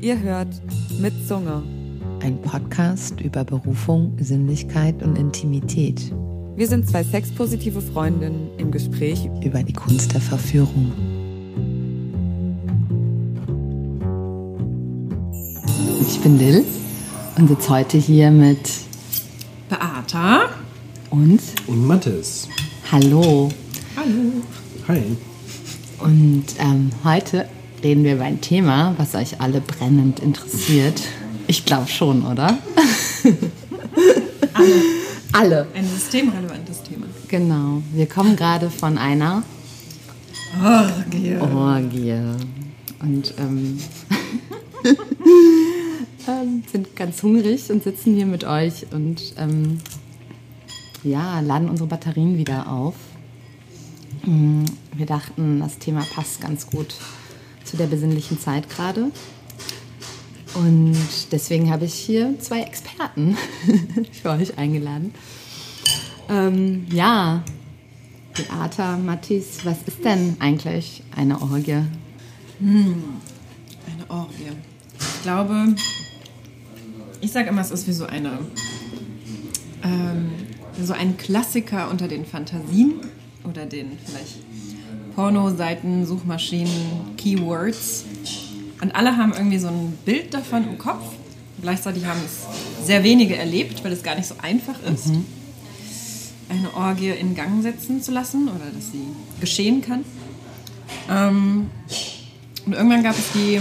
[0.00, 0.48] Ihr hört
[1.00, 1.62] mit Zunge.
[2.22, 6.12] Ein Podcast über Berufung, Sinnlichkeit und Intimität.
[6.56, 10.92] Wir sind zwei sexpositive Freundinnen im Gespräch über die Kunst der Verführung.
[16.00, 16.64] Ich bin Lil
[17.36, 18.70] und sitze heute hier mit
[19.68, 20.50] Beata
[21.10, 22.48] und, und Mathis.
[22.92, 23.50] Hallo.
[23.96, 24.32] Hallo.
[24.86, 25.16] Hi.
[26.00, 27.46] Und ähm, heute
[27.82, 31.02] reden wir über ein Thema, was euch alle brennend interessiert.
[31.46, 32.58] Ich glaube schon, oder?
[34.54, 34.72] Alle.
[35.32, 35.66] Alle.
[35.74, 37.06] Ein systemrelevantes Thema.
[37.28, 37.82] Genau.
[37.92, 39.42] Wir kommen gerade von einer
[40.62, 41.36] Orgie.
[41.36, 42.14] Orgie.
[43.00, 43.78] Und ähm,
[46.28, 49.80] ähm, sind ganz hungrig und sitzen hier mit euch und ähm,
[51.02, 52.94] ja, laden unsere Batterien wieder auf.
[54.26, 54.64] Mm,
[54.96, 56.94] Wir dachten, das Thema passt ganz gut
[57.64, 59.10] zu der besinnlichen Zeit gerade.
[60.54, 60.96] Und
[61.32, 63.36] deswegen habe ich hier zwei Experten
[64.22, 65.12] für euch eingeladen.
[66.28, 67.42] Ähm, ja,
[68.34, 71.82] Beata, Mathis, was ist denn eigentlich eine Orgie?
[72.60, 74.52] Eine Orgie.
[74.98, 75.74] Ich glaube,
[77.20, 78.38] ich sage immer, es ist wie so eine,
[79.82, 80.30] ähm,
[80.80, 82.94] so ein Klassiker unter den Fantasien
[83.48, 84.38] oder den vielleicht
[85.14, 88.04] Pornoseiten, Suchmaschinen, Keywords.
[88.80, 91.04] Und alle haben irgendwie so ein Bild davon im Kopf.
[91.62, 95.10] Gleichzeitig haben es sehr wenige erlebt, weil es gar nicht so einfach ist,
[96.48, 99.06] eine Orgie in Gang setzen zu lassen oder dass sie
[99.40, 100.04] geschehen kann.
[101.08, 101.70] Ähm,
[102.66, 103.60] und irgendwann gab es die,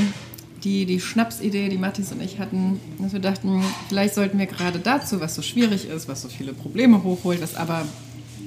[0.63, 4.79] die, die Schnapsidee, die Mathis und ich hatten, dass wir dachten, vielleicht sollten wir gerade
[4.79, 7.85] dazu, was so schwierig ist, was so viele Probleme hochholt, was aber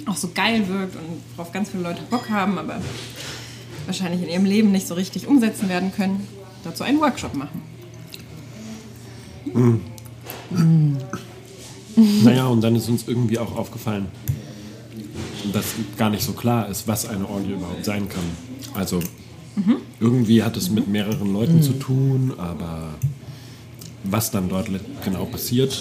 [0.06, 2.80] auch so geil wirkt und worauf ganz viele Leute Bock haben, aber
[3.86, 6.26] wahrscheinlich in ihrem Leben nicht so richtig umsetzen werden können,
[6.64, 7.62] dazu einen Workshop machen.
[11.96, 14.06] Naja, und dann ist uns irgendwie auch aufgefallen,
[15.52, 18.24] dass gar nicht so klar ist, was eine Orgie überhaupt sein kann.
[18.74, 19.00] Also
[20.00, 22.94] irgendwie hat es mit mehreren Leuten zu tun, aber
[24.04, 24.68] was dann dort
[25.04, 25.76] genau passiert,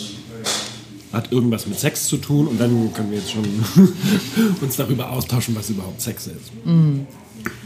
[1.16, 3.46] hat irgendwas mit Sex zu tun und dann können wir jetzt schon
[4.62, 6.52] uns darüber austauschen, was überhaupt Sex ist.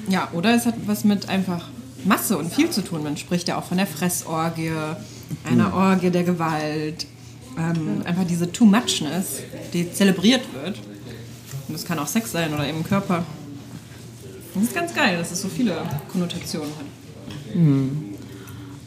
[0.10, 1.68] Ja, oder es hat was mit einfach
[2.06, 3.04] Masse und viel zu tun.
[3.04, 4.72] Man spricht ja auch von der Fressorgie,
[5.44, 7.06] einer Orgie der Gewalt.
[7.58, 9.42] Ähm, einfach diese Too-Muchness,
[9.74, 10.78] die zelebriert wird.
[11.68, 13.26] Und das kann auch Sex sein oder eben Körper.
[14.54, 15.78] Das ist ganz geil, dass es so viele
[16.12, 16.86] Konnotationen hat.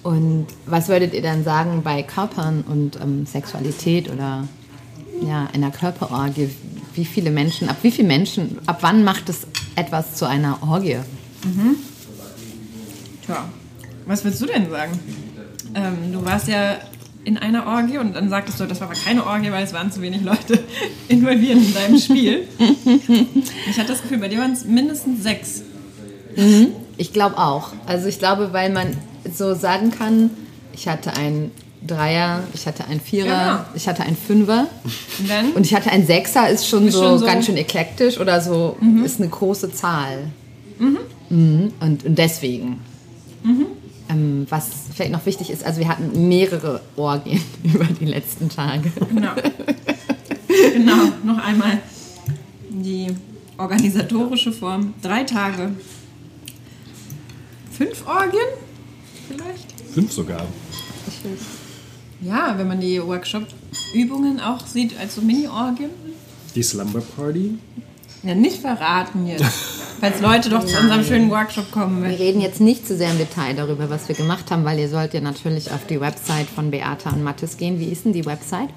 [0.02, 4.48] Und was würdet ihr dann sagen bei Körpern und ähm, Sexualität oder
[5.26, 6.50] ja, einer Körperorgie?
[6.94, 9.46] Wie viele Menschen, ab wie vielen Menschen, ab wann macht es
[9.76, 10.98] etwas zu einer Orgie?
[13.24, 13.48] Tja,
[14.06, 14.98] was willst du denn sagen?
[15.74, 16.76] Ähm, du warst ja
[17.24, 19.92] in einer Orgie und dann sagtest du, das war aber keine Orgie, weil es waren
[19.92, 20.58] zu wenig Leute
[21.08, 22.48] involviert in deinem Spiel.
[23.70, 25.62] Ich hatte das Gefühl, bei dir waren es mindestens sechs.
[26.98, 27.72] Ich glaube auch.
[27.86, 28.96] Also ich glaube, weil man
[29.34, 30.30] so sagen kann,
[30.72, 31.50] ich hatte ein
[31.86, 33.26] Dreier, ich hatte ein Vierer,
[33.64, 33.64] Genau.
[33.74, 34.68] ich hatte ein Fünfer
[35.18, 38.18] Und und ich hatte ein Sechser, ist schon, Ist so, schon so- ganz schön eklektisch
[38.20, 40.28] oder so, ist eine große Zahl.
[40.78, 40.98] Mhm.
[41.80, 42.80] Und, und deswegen.
[44.08, 48.90] Ähm, was vielleicht noch wichtig ist, also wir hatten mehrere Orgien über die letzten Tage.
[49.12, 49.30] Genau.
[50.72, 51.78] genau, noch einmal
[52.70, 53.08] die
[53.58, 54.94] organisatorische Form.
[55.02, 55.70] Drei Tage.
[57.70, 58.40] Fünf Orgien?
[59.28, 59.72] Vielleicht?
[59.94, 60.46] Fünf sogar.
[62.20, 65.90] Ja, wenn man die Workshop-Übungen auch sieht als so Mini-Orgien.
[66.54, 67.58] Die Slumber Party.
[68.22, 69.44] Ja, nicht verraten jetzt.
[70.00, 72.22] Falls Leute doch zu unserem schönen Workshop kommen Wir möchten.
[72.24, 75.14] reden jetzt nicht zu sehr im Detail darüber, was wir gemacht haben, weil ihr sollt
[75.14, 77.78] ja natürlich auf die Website von Beata und Mathis gehen.
[77.78, 78.70] Wie ist denn die Website?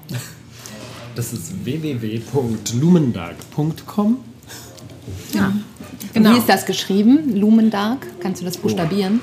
[1.14, 4.16] Das ist www.lumendark.com.
[5.32, 5.52] Ja.
[6.12, 6.34] Genau.
[6.34, 7.36] Wie ist das geschrieben?
[7.36, 8.06] Lumendark?
[8.20, 9.20] Kannst du das buchstabieren?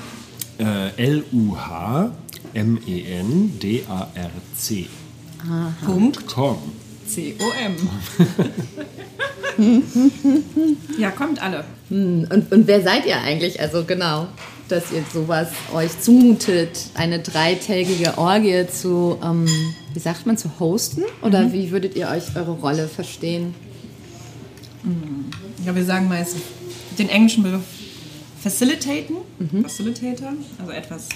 [0.63, 2.15] Äh, L-U-H-M-E-N-D-A-R-C.
[5.85, 6.57] Punkt Com.
[7.05, 7.75] C-O-M.
[10.97, 11.65] ja, kommt alle.
[11.89, 13.59] Und, und wer seid ihr eigentlich?
[13.59, 14.29] Also genau,
[14.69, 19.45] dass ihr sowas euch zumutet, eine dreitägige Orgie zu, ähm,
[19.93, 21.03] wie sagt man, zu hosten?
[21.21, 23.53] Oder wie würdet ihr euch eure Rolle verstehen?
[25.65, 26.37] Ja, wir sagen meist
[26.97, 27.82] den englischen Begriff
[28.43, 29.15] facilitaten,
[29.61, 31.07] Facilitator, also etwas,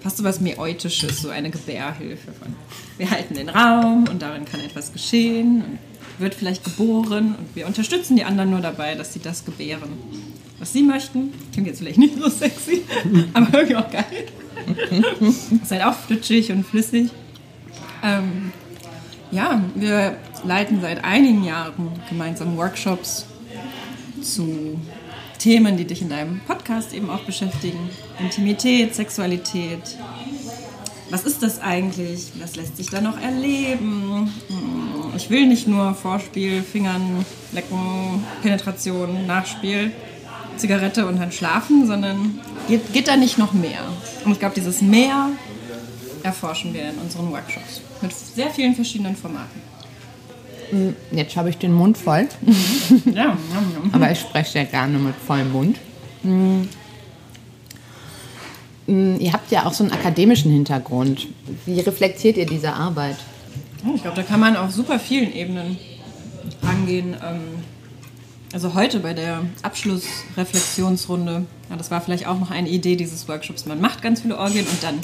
[0.00, 2.54] fast so was Mäeutisches, so eine Gebärhilfe von.
[2.96, 5.78] Wir halten den Raum und darin kann etwas geschehen und
[6.18, 9.90] wird vielleicht geboren und wir unterstützen die anderen nur dabei, dass sie das gebären.
[10.58, 11.34] was sie möchten.
[11.52, 12.84] Klingt jetzt vielleicht nicht so sexy,
[13.34, 14.04] aber irgendwie auch geil.
[15.62, 17.10] ist halt auch flitschig und flüssig.
[18.02, 18.52] Ähm,
[19.32, 23.26] ja, wir leiten seit einigen Jahren gemeinsam Workshops
[24.22, 24.78] zu
[25.38, 27.90] Themen, die dich in deinem Podcast eben auch beschäftigen.
[28.20, 29.96] Intimität, Sexualität.
[31.10, 32.32] Was ist das eigentlich?
[32.40, 34.32] Was lässt sich da noch erleben?
[34.48, 39.92] Hm, Ich will nicht nur Vorspiel, Fingern, Lecken, Penetration, Nachspiel,
[40.56, 43.80] Zigarette und dann schlafen, sondern geht, geht da nicht noch mehr?
[44.24, 45.30] Und ich glaube, dieses Mehr
[46.22, 49.60] erforschen wir in unseren Workshops mit sehr vielen verschiedenen Formaten.
[51.12, 52.28] Jetzt habe ich den Mund voll,
[53.06, 53.36] Ja, ja, ja.
[53.92, 55.76] aber ich spreche sehr gerne mit vollem Mund.
[56.22, 56.62] Mm.
[58.86, 61.26] Mm, Ihr habt ja auch so einen akademischen Hintergrund.
[61.66, 63.16] Wie reflektiert ihr diese Arbeit?
[63.94, 65.78] Ich glaube, da kann man auf super vielen Ebenen
[66.62, 67.14] rangehen.
[67.14, 67.40] Ähm,
[68.52, 73.66] Also heute bei der Abschlussreflexionsrunde, ja, das war vielleicht auch noch eine Idee dieses Workshops.
[73.66, 75.00] Man macht ganz viele Orgien und dann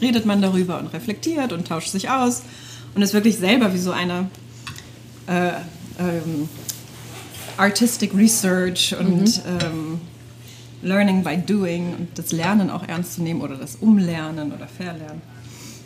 [0.00, 2.42] redet man darüber und reflektiert und tauscht sich aus
[2.94, 4.28] und ist wirklich selber wie so eine
[5.26, 5.52] äh,
[5.98, 6.48] ähm,
[7.56, 10.00] Artistic Research und ähm,
[10.82, 15.22] Learning by Doing und das Lernen auch ernst zu nehmen oder das Umlernen oder Verlernen.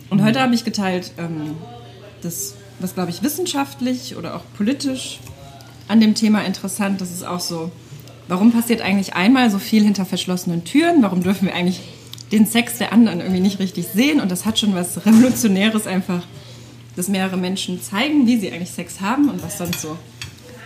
[0.08, 1.56] Und heute habe ich geteilt, ähm,
[2.22, 5.20] das, was glaube ich wissenschaftlich oder auch politisch
[5.88, 7.70] an dem Thema interessant, das ist auch so,
[8.28, 11.02] warum passiert eigentlich einmal so viel hinter verschlossenen Türen?
[11.02, 11.80] Warum dürfen wir eigentlich
[12.32, 14.20] den Sex der anderen irgendwie nicht richtig sehen?
[14.20, 16.22] Und das hat schon was Revolutionäres einfach,
[16.96, 19.96] dass mehrere Menschen zeigen, wie sie eigentlich Sex haben und was sonst so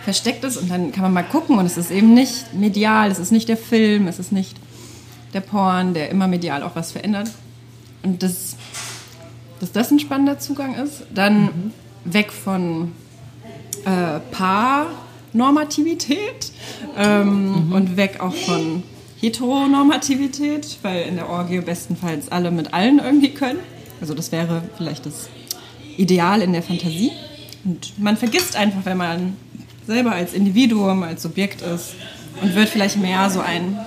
[0.03, 0.57] versteckt ist.
[0.57, 3.49] Und dann kann man mal gucken und es ist eben nicht medial, es ist nicht
[3.49, 4.55] der Film, es ist nicht
[5.33, 7.29] der Porn, der immer medial auch was verändert.
[8.03, 8.55] Und das,
[9.59, 11.03] dass das ein spannender Zugang ist.
[11.13, 11.71] Dann
[12.03, 12.93] weg von
[13.85, 16.51] äh, Paarnormativität
[16.97, 18.81] ähm, und weg auch von
[19.19, 23.59] Heteronormativität, weil in der Orgie bestenfalls alle mit allen irgendwie können.
[24.01, 25.29] Also das wäre vielleicht das
[25.97, 27.11] Ideal in der Fantasie.
[27.63, 29.37] Und man vergisst einfach, wenn man
[29.85, 31.95] selber als Individuum, als Subjekt ist
[32.41, 33.77] und wird vielleicht mehr so ein,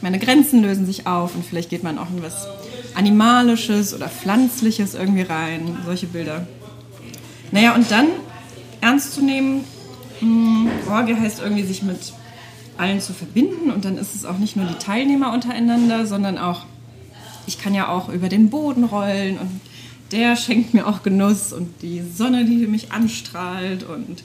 [0.00, 2.46] meine Grenzen lösen sich auf und vielleicht geht man auch in was
[2.94, 6.46] Animalisches oder Pflanzliches irgendwie rein, solche Bilder.
[7.50, 8.06] Naja, und dann
[8.80, 9.64] ernst zu nehmen,
[10.20, 12.12] mh, Orgie heißt irgendwie sich mit
[12.76, 16.62] allen zu verbinden und dann ist es auch nicht nur die Teilnehmer untereinander, sondern auch,
[17.46, 19.60] ich kann ja auch über den Boden rollen und
[20.12, 24.22] der schenkt mir auch Genuss und die Sonne, die mich anstrahlt und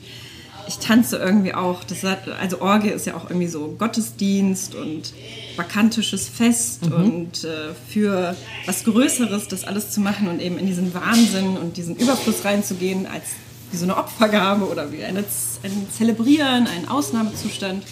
[0.67, 1.83] ich tanze irgendwie auch.
[1.83, 5.13] Das hat, also Orgie ist ja auch irgendwie so Gottesdienst und
[5.55, 8.35] vakantisches Fest und äh, für
[8.65, 13.05] was Größeres das alles zu machen und eben in diesen Wahnsinn und diesen Überfluss reinzugehen
[13.05, 13.23] als
[13.71, 15.19] wie so eine Opfergabe oder wie eine,
[15.63, 17.83] ein Zelebrieren, ein Ausnahmezustand.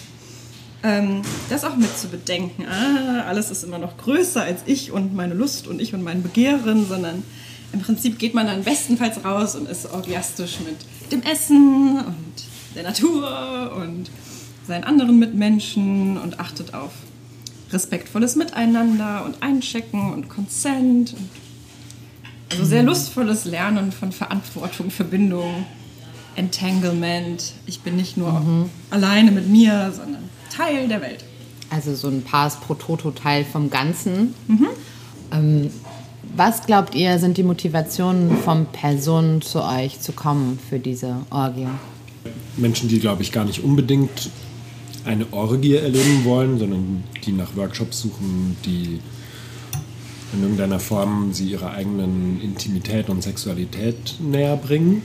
[0.84, 2.66] Ähm, das auch mit zu bedenken.
[2.68, 6.24] Ah, alles ist immer noch größer als ich und meine Lust und ich und mein
[6.24, 7.24] Begehren, sondern
[7.74, 10.76] im Prinzip geht man dann bestenfalls raus und ist orgiastisch mit
[11.12, 12.44] dem Essen und
[12.76, 14.10] der Natur und
[14.68, 16.92] seinen anderen Mitmenschen und achtet auf
[17.72, 21.14] respektvolles Miteinander und Einchecken und Consent.
[21.14, 21.30] Und
[22.52, 25.66] also sehr lustvolles Lernen von Verantwortung, Verbindung,
[26.36, 27.54] Entanglement.
[27.66, 31.24] Ich bin nicht nur alleine mit mir, sondern Teil der Welt.
[31.70, 34.34] Also so ein Pars pro Toto Teil vom Ganzen.
[35.32, 35.72] Ähm,
[36.36, 41.68] was glaubt ihr, sind die Motivationen von Personen zu euch zu kommen für diese Orgie?
[42.58, 44.30] Menschen, die, glaube ich, gar nicht unbedingt
[45.06, 49.00] eine Orgie erleben wollen, sondern die nach Workshops suchen, die
[50.34, 55.02] in irgendeiner Form sie ihrer eigenen Intimität und Sexualität näher bringen.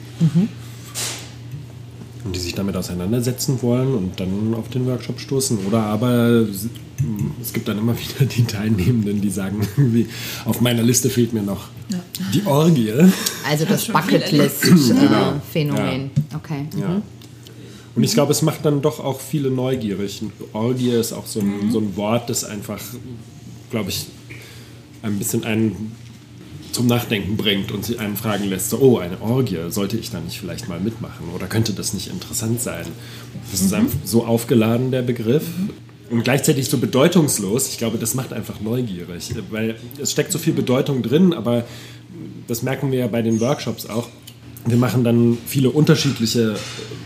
[2.26, 5.64] Und die sich damit auseinandersetzen wollen und dann auf den Workshop stoßen.
[5.66, 6.44] Oder aber
[7.40, 10.08] es gibt dann immer wieder die Teilnehmenden, die sagen, irgendwie,
[10.44, 11.68] auf meiner Liste fehlt mir noch
[12.34, 12.92] die Orgie.
[13.48, 16.10] Also das viel Bucketlist-Phänomen.
[16.34, 16.66] Okay.
[16.80, 17.00] Ja.
[17.94, 20.22] Und ich glaube, es macht dann doch auch viele neugierig.
[20.52, 22.80] Orgie ist auch so ein, so ein Wort, das einfach,
[23.70, 24.06] glaube ich,
[25.02, 25.92] ein bisschen einen
[26.76, 30.20] zum Nachdenken bringt und sich einen fragen lässt, so, oh, eine Orgie, sollte ich da
[30.20, 31.30] nicht vielleicht mal mitmachen?
[31.34, 32.84] Oder könnte das nicht interessant sein?
[33.50, 35.44] Das ist einfach so aufgeladen, der Begriff.
[36.10, 37.68] Und gleichzeitig so bedeutungslos.
[37.68, 41.64] Ich glaube, das macht einfach neugierig, weil es steckt so viel Bedeutung drin, aber
[42.46, 44.08] das merken wir ja bei den Workshops auch.
[44.66, 46.56] Wir machen dann viele unterschiedliche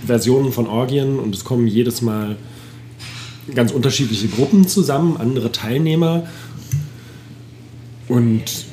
[0.05, 2.37] Versionen von Orgien und es kommen jedes Mal
[3.55, 6.27] ganz unterschiedliche Gruppen zusammen, andere Teilnehmer.
[8.09, 8.70] Und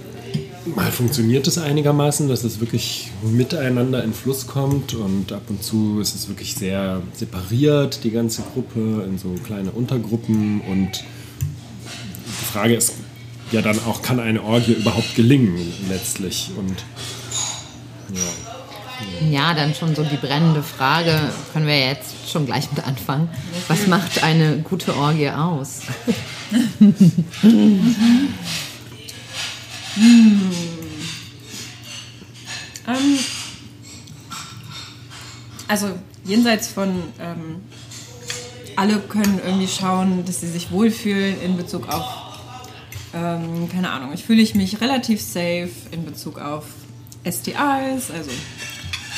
[0.75, 5.99] mal funktioniert es einigermaßen, dass es wirklich miteinander in Fluss kommt und ab und zu
[5.99, 11.03] ist es wirklich sehr separiert, die ganze Gruppe, in so kleine Untergruppen und
[12.25, 12.93] die Frage ist
[13.51, 15.57] ja dann auch, kann eine Orgie überhaupt gelingen
[15.89, 16.83] letztlich und
[18.13, 18.21] ja.
[19.29, 21.13] Ja, dann schon so die brennende Frage,
[21.53, 23.29] können wir jetzt schon gleich mit anfangen.
[23.67, 25.81] Was macht eine gute Orgie aus?
[32.87, 33.19] Ähm,
[35.67, 37.61] also jenseits von ähm,
[38.75, 42.05] alle können irgendwie schauen, dass sie sich wohlfühlen in Bezug auf,
[43.13, 46.65] ähm, keine Ahnung, ich fühle ich mich relativ safe in Bezug auf
[47.25, 48.29] STIs, also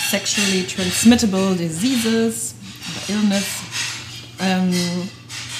[0.09, 2.55] Sexually Transmittable Diseases
[2.89, 3.45] oder Illness.
[4.39, 4.73] Ähm,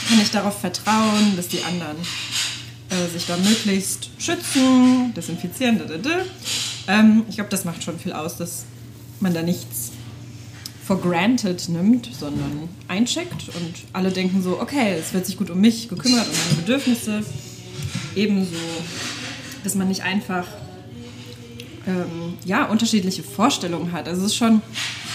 [0.07, 1.97] kann ich darauf vertrauen, dass die anderen
[2.89, 6.25] äh, sich da möglichst schützen, desinfizieren, da, da, da.
[6.87, 8.65] Ähm, ich glaube, das macht schon viel aus, dass
[9.19, 9.91] man da nichts
[10.85, 15.61] for granted nimmt, sondern eincheckt und alle denken so, okay, es wird sich gut um
[15.61, 17.23] mich gekümmert, um meine Bedürfnisse.
[18.15, 18.55] Ebenso,
[19.63, 20.47] dass man nicht einfach
[21.85, 24.07] ähm, ja, unterschiedliche Vorstellungen hat.
[24.07, 24.63] Also es ist schon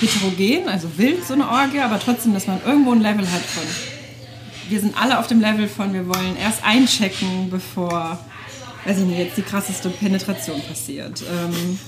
[0.01, 3.65] heterogen, also wild so eine Orgie, aber trotzdem, dass man irgendwo ein Level hat von,
[4.75, 8.19] wir sind alle auf dem Level von, wir wollen erst einchecken, bevor,
[8.85, 11.23] weiß jetzt die krasseste Penetration passiert.
[11.23, 11.79] Ähm,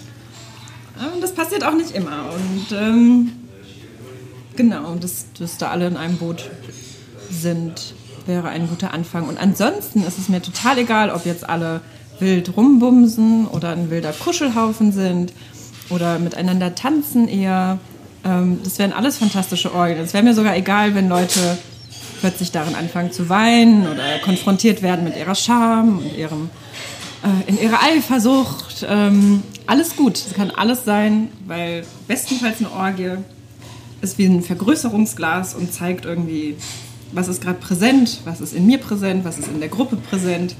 [1.12, 2.30] und das passiert auch nicht immer.
[2.32, 3.32] Und ähm,
[4.54, 6.48] genau, dass, dass da alle in einem Boot
[7.28, 7.92] sind,
[8.26, 9.28] wäre ein guter Anfang.
[9.28, 11.80] Und ansonsten ist es mir total egal, ob jetzt alle
[12.20, 15.32] wild rumbumsen oder ein wilder Kuschelhaufen sind
[15.90, 17.80] oder miteinander tanzen eher.
[18.24, 19.98] Ähm, das wären alles fantastische Orgien.
[19.98, 21.58] Es wäre mir sogar egal, wenn Leute
[22.20, 26.50] plötzlich darin anfangen zu weinen oder konfrontiert werden mit ihrer Scham und ihrem,
[27.22, 28.86] äh, in ihrer Eifersucht.
[28.88, 33.18] Ähm, alles gut, es kann alles sein, weil bestenfalls eine Orgie
[34.00, 36.56] ist wie ein Vergrößerungsglas und zeigt irgendwie,
[37.12, 40.54] was ist gerade präsent, was ist in mir präsent, was ist in der Gruppe präsent.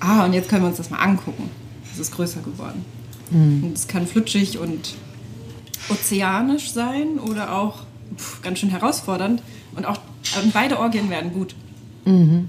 [0.00, 1.50] Ah, und jetzt können wir uns das mal angucken.
[1.92, 2.84] Es ist größer geworden.
[3.30, 4.94] Und es kann flutschig und
[5.88, 7.80] ozeanisch sein oder auch
[8.16, 9.42] pff, ganz schön herausfordernd.
[9.74, 9.98] Und auch
[10.42, 11.54] und beide Orgien werden gut.
[12.04, 12.48] Mhm.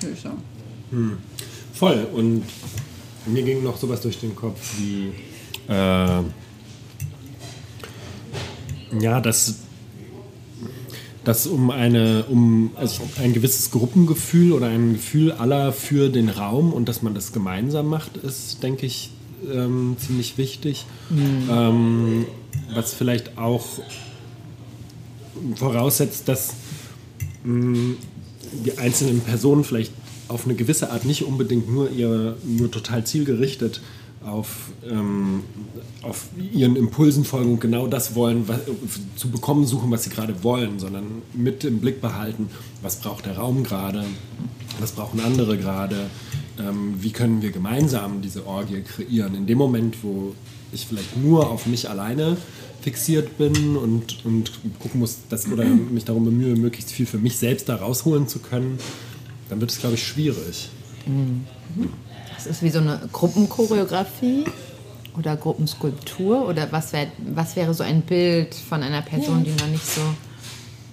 [0.00, 0.42] ich sagen.
[1.72, 2.06] Voll.
[2.12, 2.44] Und
[3.26, 5.12] mir ging noch sowas durch den Kopf wie,
[5.68, 6.22] äh,
[9.00, 9.56] ja, dass,
[11.24, 16.72] dass um, eine, um also ein gewisses Gruppengefühl oder ein Gefühl aller für den Raum
[16.72, 19.10] und dass man das gemeinsam macht, ist, denke ich,
[19.52, 20.86] ähm, ziemlich wichtig.
[21.50, 22.26] Ähm,
[22.74, 23.66] was vielleicht auch
[25.56, 26.54] voraussetzt, dass
[27.44, 27.94] mh,
[28.64, 29.92] die einzelnen Personen vielleicht
[30.28, 33.80] auf eine gewisse Art nicht unbedingt nur ihr nur total zielgerichtet
[34.24, 35.42] auf, ähm,
[36.02, 38.60] auf ihren Impulsen folgen und genau das wollen, was,
[39.16, 42.48] zu bekommen suchen, was sie gerade wollen, sondern mit im Blick behalten,
[42.82, 44.04] was braucht der Raum gerade,
[44.80, 46.10] was brauchen andere gerade,
[46.58, 49.34] ähm, wie können wir gemeinsam diese Orgie kreieren.
[49.34, 50.34] In dem Moment, wo
[50.72, 52.36] ich vielleicht nur auf mich alleine
[52.82, 57.36] fixiert bin und, und gucken muss, dass, oder mich darum bemühe, möglichst viel für mich
[57.36, 58.78] selbst da rausholen zu können,
[59.48, 60.68] dann wird es, glaube ich, schwierig.
[62.34, 64.44] Das ist wie so eine Gruppenchoreografie
[65.16, 69.68] oder Gruppenskulptur oder was, wär, was wäre so ein Bild von einer Person, die noch
[69.68, 70.02] nicht so,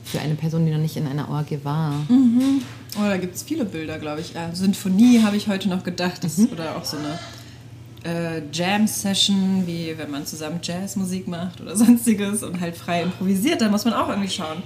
[0.03, 1.93] für eine Person, die noch nicht in einer Orgie war?
[2.09, 4.33] Oh, da gibt es viele Bilder, glaube ich.
[4.33, 6.23] Ja, Sinfonie habe ich heute noch gedacht.
[6.23, 7.19] Das, Oder auch so eine
[8.03, 13.61] äh, Jam-Session, wie wenn man zusammen Jazzmusik macht oder sonstiges und halt frei improvisiert.
[13.61, 14.63] Da muss man auch irgendwie schauen,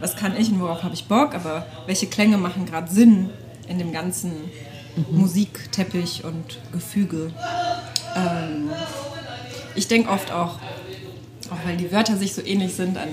[0.00, 3.30] was kann ich und worauf habe ich Bock, aber welche Klänge machen gerade Sinn
[3.68, 4.32] in dem ganzen
[5.10, 7.32] Musikteppich und Gefüge.
[8.16, 8.70] Ähm,
[9.74, 10.58] ich denke oft auch,
[11.50, 13.08] auch weil die Wörter sich so ähnlich sind, an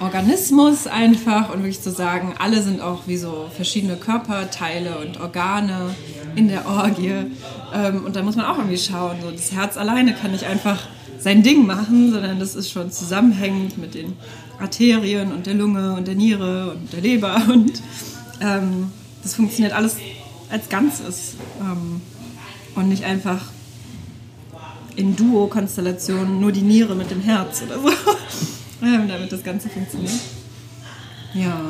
[0.00, 5.94] Organismus einfach und wirklich zu sagen, alle sind auch wie so verschiedene Körperteile und Organe
[6.36, 7.26] in der Orgie.
[7.74, 10.86] Ähm, und da muss man auch irgendwie schauen, so das Herz alleine kann nicht einfach
[11.18, 14.16] sein Ding machen, sondern das ist schon zusammenhängend mit den
[14.60, 17.82] Arterien und der Lunge und der Niere und der Leber und
[18.40, 19.96] ähm, das funktioniert alles
[20.50, 22.00] als Ganzes ähm,
[22.74, 23.46] und nicht einfach
[24.96, 27.88] in Duo-Konstellationen nur die Niere mit dem Herz oder so,
[28.82, 30.12] ähm, damit das Ganze funktioniert.
[31.34, 31.60] Ja,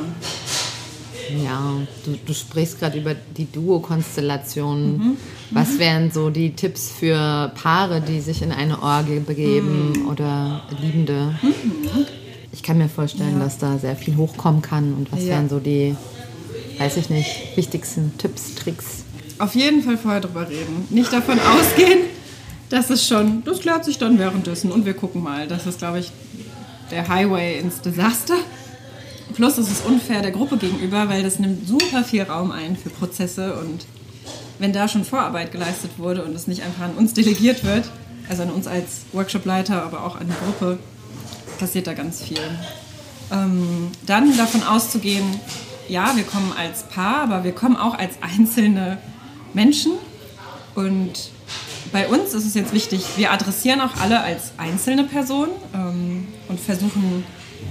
[1.43, 1.75] Ja,
[2.05, 5.17] du, du sprichst gerade über die Duo-Konstellationen.
[5.51, 11.35] Was wären so die Tipps für Paare, die sich in eine Orgie begeben oder Liebende?
[12.51, 14.93] Ich kann mir vorstellen, dass da sehr viel hochkommen kann.
[14.93, 15.29] Und was Ja.
[15.31, 15.95] wären so die,
[16.79, 19.03] weiß ich nicht, wichtigsten Tipps, Tricks?
[19.37, 20.85] auf jeden Fall vorher drüber reden.
[20.89, 21.99] Nicht davon ausgehen,
[22.69, 25.47] dass es schon, das klärt sich dann währenddessen und wir gucken mal.
[25.47, 26.11] Das ist, glaube ich,
[26.91, 28.35] der Highway ins Desaster.
[29.33, 32.89] Plus es ist unfair der Gruppe gegenüber, weil das nimmt super viel Raum ein für
[32.89, 33.85] Prozesse und
[34.57, 37.89] wenn da schon Vorarbeit geleistet wurde und es nicht einfach an uns delegiert wird,
[38.27, 40.79] also an uns als Workshopleiter, aber auch an die Gruppe,
[41.59, 42.39] passiert da ganz viel.
[43.31, 45.25] Ähm, dann davon auszugehen,
[45.87, 48.97] ja, wir kommen als Paar, aber wir kommen auch als einzelne
[49.53, 49.93] Menschen.
[50.75, 51.31] Und
[51.91, 56.59] bei uns ist es jetzt wichtig, wir adressieren auch alle als einzelne Person ähm, und
[56.59, 57.23] versuchen,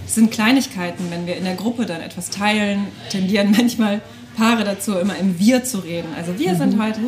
[0.07, 4.01] es sind Kleinigkeiten, wenn wir in der Gruppe dann etwas teilen, tendieren manchmal
[4.37, 6.09] Paare dazu, immer im Wir zu reden.
[6.17, 6.59] Also wir mhm.
[6.59, 7.01] sind heute,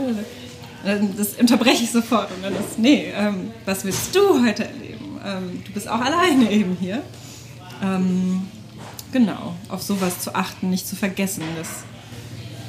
[1.16, 5.20] das unterbreche ich sofort und dann ist, nee, ähm, was willst du heute erleben?
[5.24, 7.02] Ähm, du bist auch alleine eben hier.
[7.82, 8.48] Ähm,
[9.12, 11.68] genau, auf sowas zu achten, nicht zu vergessen, dass,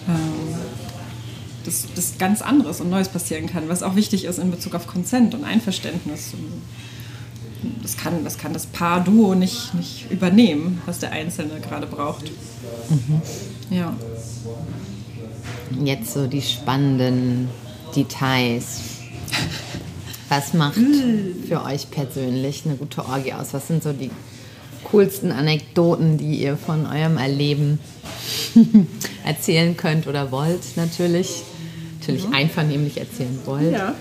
[0.07, 0.55] ähm,
[1.65, 4.87] dass, dass ganz anderes und Neues passieren kann, was auch wichtig ist in Bezug auf
[4.87, 6.31] Consent und Einverständnis.
[7.81, 12.31] Das kann das, kann das Paar Duo nicht, nicht übernehmen, was der Einzelne gerade braucht.
[12.89, 13.21] Mhm.
[13.69, 13.95] Ja.
[15.83, 17.49] Jetzt so die spannenden
[17.95, 18.81] Details.
[20.29, 20.79] Was macht
[21.47, 23.53] für euch persönlich eine gute Orgie aus?
[23.53, 24.09] Was sind so die
[24.83, 27.79] coolsten Anekdoten, die ihr von eurem Erleben
[29.25, 31.43] erzählen könnt oder wollt natürlich.
[32.01, 32.33] Natürlich mhm.
[32.33, 33.71] einvernehmlich erzählen wollt.
[33.71, 33.93] Ja.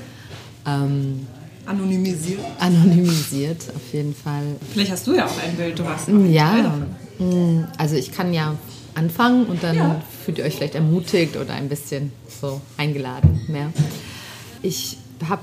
[0.66, 1.26] Ähm,
[1.66, 2.40] anonymisiert.
[2.58, 4.42] Anonymisiert, auf jeden Fall.
[4.72, 6.74] Vielleicht hast du ja auch ein Bild, du hast Ja,
[7.18, 8.56] mm, also ich kann ja
[8.94, 10.02] anfangen und dann ja.
[10.24, 13.70] fühlt ihr euch vielleicht ermutigt oder ein bisschen so eingeladen mehr.
[14.62, 14.96] Ich
[15.28, 15.42] habe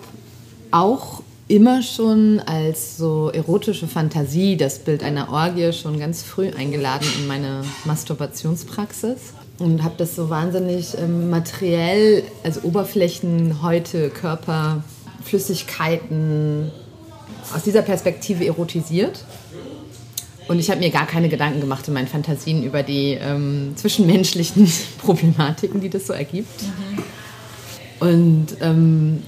[0.72, 7.08] auch immer schon als so erotische Fantasie das Bild einer Orgie schon ganz früh eingeladen
[7.20, 14.84] in meine Masturbationspraxis und habe das so wahnsinnig ähm, materiell, also Oberflächen, Häute, Körper,
[15.24, 16.72] Flüssigkeiten
[17.54, 19.26] aus dieser Perspektive erotisiert.
[20.48, 24.72] Und ich habe mir gar keine Gedanken gemacht in meinen Fantasien über die ähm, zwischenmenschlichen
[25.00, 26.64] Problematiken, die das so ergibt.
[26.64, 27.04] Mhm.
[28.00, 29.24] Und, ähm,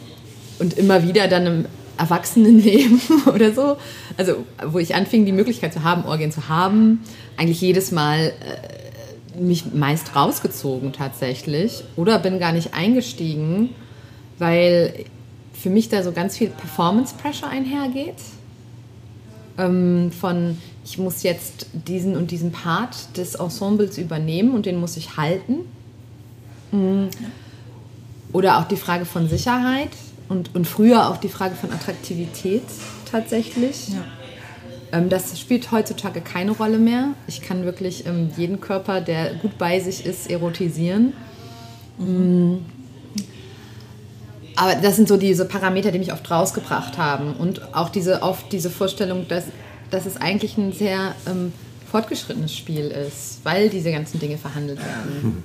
[0.59, 1.65] und immer wieder dann im
[1.97, 3.01] Erwachsenenleben
[3.33, 3.77] oder so,
[4.15, 7.01] also wo ich anfing, die Möglichkeit zu haben, Orgien zu haben,
[7.35, 8.78] eigentlich jedes Mal äh,
[9.39, 13.69] mich meist rausgezogen tatsächlich oder bin gar nicht eingestiegen,
[14.37, 15.05] weil
[15.53, 18.15] für mich da so ganz viel Performance Pressure einhergeht.
[19.57, 24.97] Ähm, von ich muss jetzt diesen und diesen Part des Ensembles übernehmen und den muss
[24.97, 25.59] ich halten.
[26.71, 27.09] Mhm.
[28.31, 29.89] Oder auch die Frage von Sicherheit
[30.29, 32.63] und, und früher auch die Frage von Attraktivität
[33.11, 33.89] tatsächlich.
[33.89, 34.05] Ja.
[34.91, 37.09] Ähm, das spielt heutzutage keine Rolle mehr.
[37.27, 41.13] Ich kann wirklich ähm, jeden Körper, der gut bei sich ist, erotisieren.
[41.97, 42.65] Mhm.
[44.55, 47.33] Aber das sind so diese Parameter, die mich oft rausgebracht haben.
[47.33, 49.45] Und auch diese, oft diese Vorstellung, dass,
[49.89, 51.53] dass es eigentlich ein sehr ähm,
[51.89, 55.43] fortgeschrittenes Spiel ist, weil diese ganzen Dinge verhandelt werden.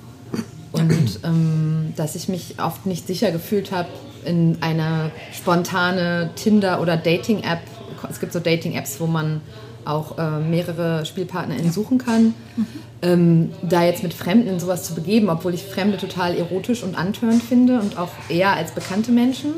[0.71, 3.87] Und ähm, dass ich mich oft nicht sicher gefühlt habe,
[4.25, 7.61] in eine spontane Tinder- oder Dating-App,
[8.09, 9.41] es gibt so Dating-Apps, wo man
[9.85, 12.67] auch äh, mehrere SpielpartnerInnen suchen kann, mhm.
[13.01, 16.97] ähm, da jetzt mit Fremden in sowas zu begeben, obwohl ich Fremde total erotisch und
[16.97, 19.53] antörend finde und auch eher als bekannte Menschen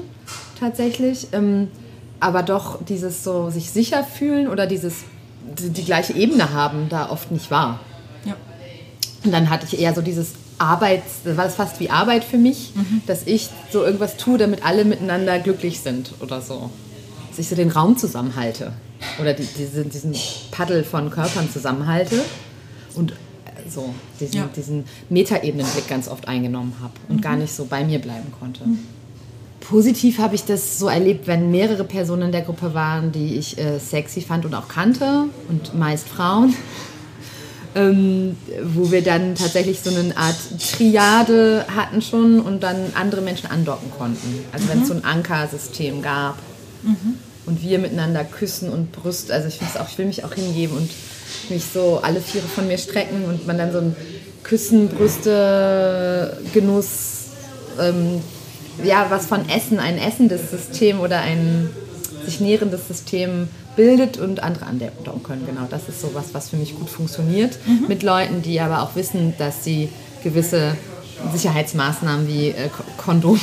[0.59, 1.27] tatsächlich.
[1.31, 1.69] Ähm,
[2.19, 5.03] aber doch dieses so sich sicher fühlen oder dieses
[5.57, 7.79] die, die gleiche Ebene haben, da oft nicht war.
[8.25, 8.35] Ja.
[9.23, 12.37] Und dann hatte ich eher so dieses Arbeits, das war das fast wie Arbeit für
[12.37, 13.01] mich, mhm.
[13.05, 16.69] dass ich so irgendwas tue, damit alle miteinander glücklich sind oder so.
[17.37, 18.73] Dass ich so den Raum zusammenhalte
[19.21, 20.15] oder die, diese, diesen
[20.49, 22.23] Paddel von Körpern zusammenhalte
[22.95, 23.13] und
[23.69, 24.49] so diesen, ja.
[24.55, 27.21] diesen Metaebenenblick ganz oft eingenommen habe und mhm.
[27.21, 28.65] gar nicht so bei mir bleiben konnte.
[28.65, 28.79] Mhm.
[29.59, 33.59] Positiv habe ich das so erlebt, wenn mehrere Personen in der Gruppe waren, die ich
[33.59, 36.55] äh, sexy fand und auch kannte und meist Frauen
[37.75, 43.51] ähm, wo wir dann tatsächlich so eine Art Triade hatten schon und dann andere Menschen
[43.51, 44.43] andocken konnten.
[44.51, 44.69] Also mhm.
[44.69, 46.37] wenn es so ein Ankersystem gab
[46.81, 47.19] mhm.
[47.47, 50.89] Und wir miteinander küssen und Brust, also ich, auch, ich will mich auch hingeben und
[51.49, 53.95] mich so alle Viere von mir strecken und man dann so ein
[54.43, 57.27] Küssen, Brüste, Genuss,
[57.79, 58.21] ähm,
[58.83, 61.69] ja, was von Essen, ein essendes System oder ein
[62.25, 65.45] sich nährendes System bildet und andere andocken können.
[65.45, 67.57] Genau, das ist so was, was für mich gut funktioniert.
[67.65, 67.85] Mhm.
[67.87, 69.89] Mit Leuten, die aber auch wissen, dass sie
[70.23, 70.75] gewisse
[71.33, 73.39] Sicherheitsmaßnahmen wie äh, Kondom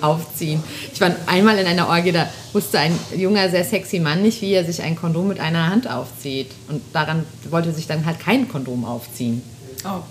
[0.00, 0.62] aufziehen.
[0.92, 4.52] Ich war einmal in einer Orgie, da wusste ein junger, sehr sexy Mann nicht, wie
[4.52, 6.50] er sich ein Kondom mit einer Hand aufzieht.
[6.68, 9.42] Und daran wollte sich dann halt kein Kondom aufziehen.
[9.84, 10.02] Oh.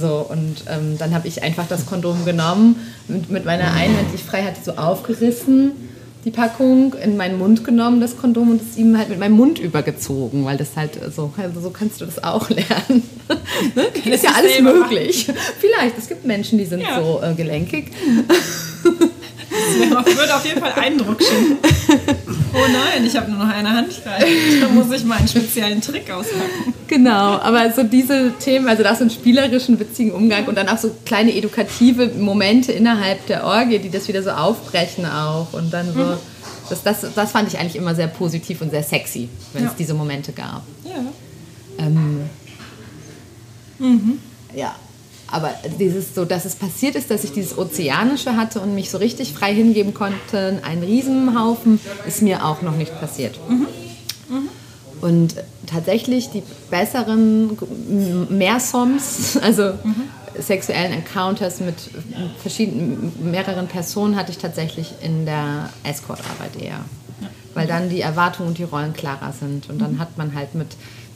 [0.00, 2.76] So, und ähm, dann habe ich einfach das Kondom genommen,
[3.08, 5.72] mit, mit meiner einwändig Freiheit so aufgerissen,
[6.24, 9.58] die Packung, in meinen Mund genommen, das Kondom, und es ihm halt mit meinem Mund
[9.58, 13.02] übergezogen, weil das halt so, also so kannst du das auch lernen.
[13.74, 13.86] ne?
[14.12, 15.26] Ist ja alles möglich.
[15.60, 17.00] Vielleicht, es gibt Menschen, die sind Ja.
[17.02, 17.92] so äh, gelenkig.
[19.90, 21.56] Das würde auf jeden Fall Eindruck schicken.
[22.52, 24.24] Oh nein, ich habe nur noch eine Hand frei.
[24.60, 26.74] Da muss ich mal einen speziellen Trick auspacken.
[26.88, 30.78] Genau, aber so diese Themen, also da so einen spielerischen, witzigen Umgang und dann auch
[30.78, 35.92] so kleine edukative Momente innerhalb der Orgie, die das wieder so aufbrechen auch und dann
[35.94, 36.16] so,
[36.68, 39.70] das, das, das fand ich eigentlich immer sehr positiv und sehr sexy, wenn Ja.
[39.70, 40.62] es diese Momente gab.
[40.84, 41.84] Ja.
[41.84, 42.22] Ähm,
[44.54, 44.74] Ja,
[45.30, 48.98] aber dieses so, dass es passiert ist, dass ich dieses Ozeanische hatte und mich so
[48.98, 53.38] richtig frei hingeben konnte, ein Riesenhaufen, ist mir auch noch nicht passiert.
[55.00, 55.34] Und
[55.66, 57.56] tatsächlich die besseren,
[58.28, 59.72] mehr Soms, also
[60.38, 61.76] sexuellen Encounters mit
[62.40, 66.80] verschiedenen, mehreren Personen hatte ich tatsächlich in der Escort-Arbeit eher.
[67.54, 69.68] Weil dann die Erwartungen und die Rollen klarer sind.
[69.68, 70.68] Und dann hat man halt mit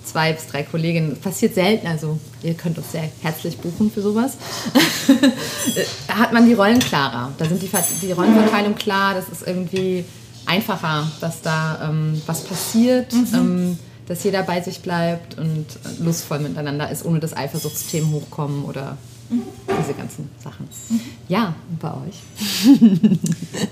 [0.05, 4.37] zwei bis drei Kolleginnen, passiert selten, also ihr könnt uns sehr herzlich buchen für sowas,
[6.09, 7.33] hat man die Rollen klarer.
[7.39, 7.71] Da sind die,
[8.03, 10.05] die Rollenverteilung klar, das ist irgendwie
[10.47, 15.67] einfacher, dass da ähm, was passiert, ähm, dass jeder bei sich bleibt und
[15.99, 18.99] lustvoll miteinander ist, ohne dass Eifersuchtsthemen hochkommen oder
[19.31, 20.69] diese ganzen Sachen.
[21.29, 22.21] Ja, und bei euch?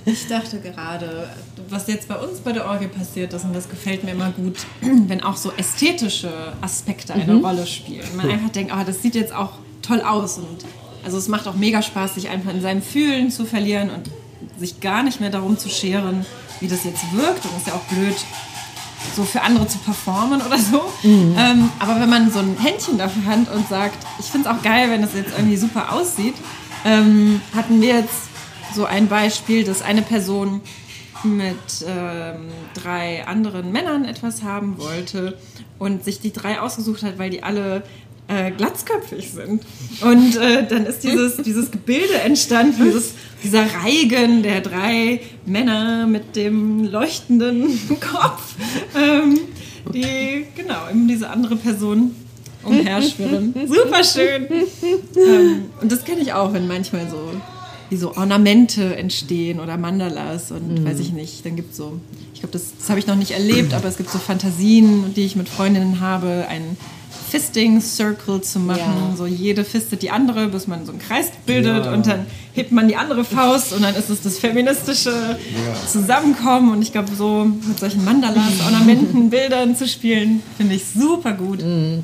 [0.05, 1.29] Ich dachte gerade,
[1.69, 4.59] was jetzt bei uns bei der Orgel passiert ist, und das gefällt mir immer gut,
[4.81, 8.07] wenn auch so ästhetische Aspekte eine Rolle spielen.
[8.17, 10.39] Man einfach denkt, ah, das sieht jetzt auch toll aus.
[10.39, 10.65] Und
[11.05, 14.11] also es macht auch mega Spaß, sich einfach in seinem Fühlen zu verlieren und
[14.59, 16.25] sich gar nicht mehr darum zu scheren,
[16.61, 17.45] wie das jetzt wirkt.
[17.45, 18.17] Und ist ja auch blöd,
[19.15, 20.83] so für andere zu performen oder so.
[21.37, 24.63] Ähm, aber wenn man so ein Händchen dafür hat und sagt, ich finde es auch
[24.63, 26.35] geil, wenn es jetzt irgendwie super aussieht,
[26.85, 28.29] ähm, hatten wir jetzt
[28.75, 30.61] so ein Beispiel, dass eine Person
[31.25, 35.39] mit ähm, drei anderen Männern etwas haben wollte
[35.79, 37.85] und sich die drei ausgesucht hat, weil die alle
[38.29, 39.63] äh, glatzköpfig sind.
[40.03, 46.37] Und äh, dann ist dieses, dieses Gebilde entstanden, dieses, dieser Reigen der drei Männer mit
[46.37, 48.55] dem leuchtenden Kopf,
[48.97, 49.39] ähm,
[49.93, 52.15] die genau um diese andere Person
[52.63, 53.55] umherschwirren.
[53.67, 54.47] Super schön.
[55.17, 57.31] ähm, und das kenne ich auch, wenn manchmal so
[57.93, 61.45] wie so Ornamente entstehen oder Mandalas und weiß ich nicht.
[61.45, 62.01] Dann gibt es so,
[62.33, 65.27] ich glaube, das, das habe ich noch nicht erlebt, aber es gibt so Fantasien, die
[65.27, 66.79] ich mit Freundinnen habe, einen
[67.31, 68.81] Fisting-Circle zu machen.
[69.11, 69.17] Ja.
[69.17, 71.93] So jede fistet die andere, bis man so einen Kreis bildet Ja.
[71.93, 75.39] und dann hebt man die andere Faust und dann ist es das feministische
[75.91, 76.73] Zusammenkommen.
[76.73, 81.61] Und ich glaube, so mit solchen Mandalas, Ornamenten, Bildern zu spielen, finde ich super gut.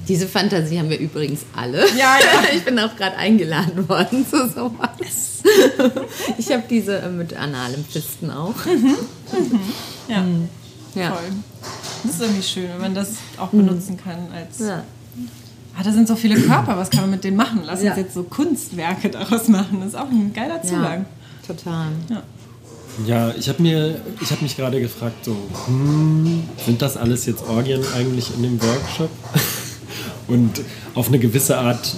[0.08, 1.80] Diese Fantasie haben wir übrigens alle.
[1.90, 2.38] Ja, ja.
[2.56, 5.42] Ich bin auch gerade eingeladen worden zu sowas.
[6.38, 8.54] Ich habe diese äh, mit analem Fisten auch.
[10.08, 10.24] Ja,
[10.94, 11.10] Ja.
[11.12, 11.22] voll.
[12.02, 14.82] Das ist irgendwie schön, wenn man das auch benutzen kann als Ja.
[15.78, 17.60] Ah, da sind so viele Körper, was kann man mit denen machen?
[17.64, 17.90] Lass Ja.
[17.92, 19.78] uns jetzt so Kunstwerke daraus machen.
[19.80, 21.04] Das ist auch ein geiler Zugang.
[21.48, 21.86] ja, total.
[23.06, 27.46] Ja, ich habe mir, ich habe mich gerade gefragt, so, hm, sind das alles jetzt
[27.48, 29.10] Orgien eigentlich in dem Workshop?
[30.26, 30.60] Und
[30.96, 31.94] auf eine gewisse Art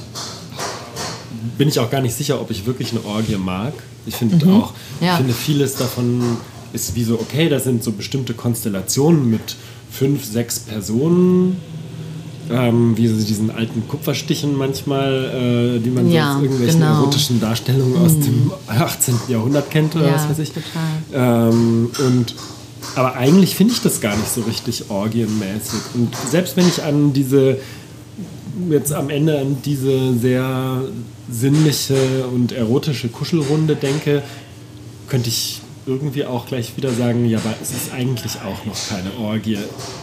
[1.57, 3.73] bin ich auch gar nicht sicher, ob ich wirklich eine Orgie mag.
[4.07, 5.13] Ich finde auch, Ja.
[5.13, 6.37] ich finde vieles davon
[6.73, 9.57] ist wie so, okay, das sind so bestimmte Konstellationen mit
[9.91, 11.57] fünf, sechs Personen.
[12.51, 17.01] Ähm, wie so diesen alten Kupferstichen manchmal, äh, die man Ja, so aus irgendwelchen genau.
[17.03, 19.15] erotischen Darstellungen aus dem 18.
[19.29, 20.51] Jahrhundert kennt oder Ja, was weiß ich.
[20.53, 21.49] total.
[21.53, 22.35] Ähm, und,
[22.97, 25.81] aber eigentlich finde ich das gar nicht so richtig orgienmäßig.
[25.95, 27.59] Und selbst wenn ich an diese,
[28.69, 30.83] jetzt am Ende an diese sehr
[31.31, 34.23] sinnliche und erotische Kuschelrunde denke,
[35.09, 39.13] könnte ich irgendwie auch gleich wieder sagen, ja, aber es ist eigentlich auch noch keine
[39.19, 39.59] Orgie.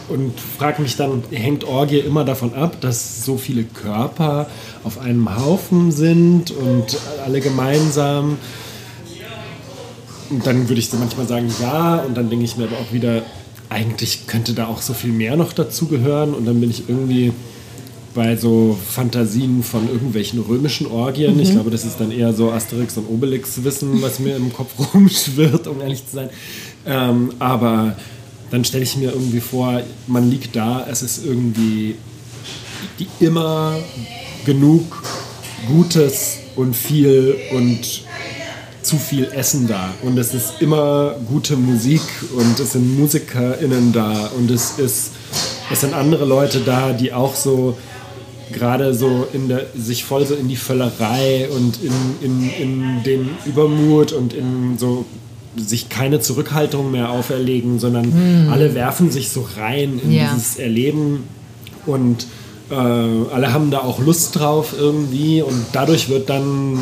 [0.08, 4.48] Und frage mich dann, hängt Orgie immer davon ab, dass so viele Körper
[4.84, 8.38] auf einem Haufen sind und alle gemeinsam?
[10.30, 12.92] Und dann würde ich so manchmal sagen, ja, und dann denke ich mir aber auch
[12.92, 13.22] wieder,
[13.70, 16.34] eigentlich könnte da auch so viel mehr noch dazugehören.
[16.34, 17.32] Und dann bin ich irgendwie
[18.18, 21.38] bei so Fantasien von irgendwelchen römischen Orgien.
[21.38, 25.68] Ich glaube, das ist dann eher so Asterix und Obelix-Wissen, was mir im Kopf rumschwirrt,
[25.68, 26.30] um ehrlich zu sein.
[26.84, 27.94] Ähm, aber
[28.50, 31.94] dann stelle ich mir irgendwie vor, man liegt da, es ist irgendwie
[33.20, 33.78] immer
[34.44, 35.00] genug
[35.68, 38.02] Gutes und viel und
[38.82, 42.02] zu viel Essen da und es ist immer gute Musik
[42.36, 45.12] und es sind MusikerInnen da und es ist
[45.70, 47.76] es sind andere Leute da, die auch so
[48.52, 53.30] gerade so in der, sich voll so in die Völlerei und in, in, in den
[53.46, 55.04] Übermut und in so
[55.56, 60.30] sich keine Zurückhaltung mehr auferlegen, sondern alle werfen sich so rein in Ja.
[60.34, 61.24] dieses Erleben
[61.86, 62.26] und
[62.70, 66.78] äh, alle haben da auch Lust drauf irgendwie und dadurch wird dann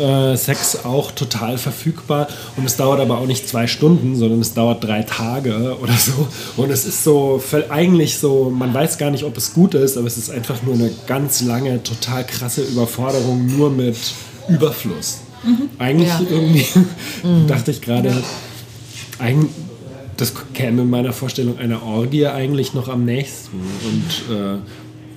[0.00, 4.54] äh, Sex auch total verfügbar und es dauert aber auch nicht zwei Stunden, sondern es
[4.54, 9.24] dauert drei Tage oder so und es ist so eigentlich so, man weiß gar nicht,
[9.24, 13.46] ob es gut ist, aber es ist einfach nur eine ganz lange, total krasse Überforderung
[13.46, 13.96] nur mit
[14.48, 15.18] Überfluss.
[15.78, 16.20] Eigentlich Ja.
[16.28, 16.66] irgendwie
[17.46, 18.12] dachte ich gerade,
[20.16, 23.58] das käme in meiner Vorstellung einer Orgie eigentlich noch am nächsten.
[23.58, 24.58] Und äh,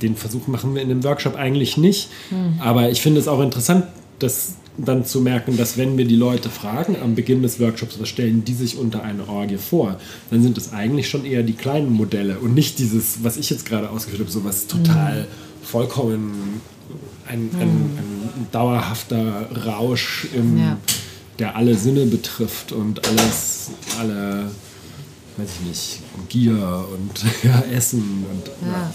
[0.01, 2.09] den Versuch machen wir in dem Workshop eigentlich nicht.
[2.59, 3.85] Aber ich finde es auch interessant,
[4.19, 8.07] das dann zu merken, dass wenn wir die Leute fragen am Beginn des Workshops, was
[8.07, 9.97] stellen die sich unter eine Orgie vor,
[10.31, 13.65] dann sind es eigentlich schon eher die kleinen Modelle und nicht dieses, was ich jetzt
[13.65, 15.27] gerade ausgeführt habe, so was total
[15.61, 16.61] vollkommen
[17.27, 20.77] ein, ein, ein dauerhafter Rausch im, Ja.
[21.39, 24.49] der alle Sinne betrifft und alles, alle,
[25.37, 26.53] weiß ich nicht, Gier
[26.93, 28.91] und ja, Essen und ja.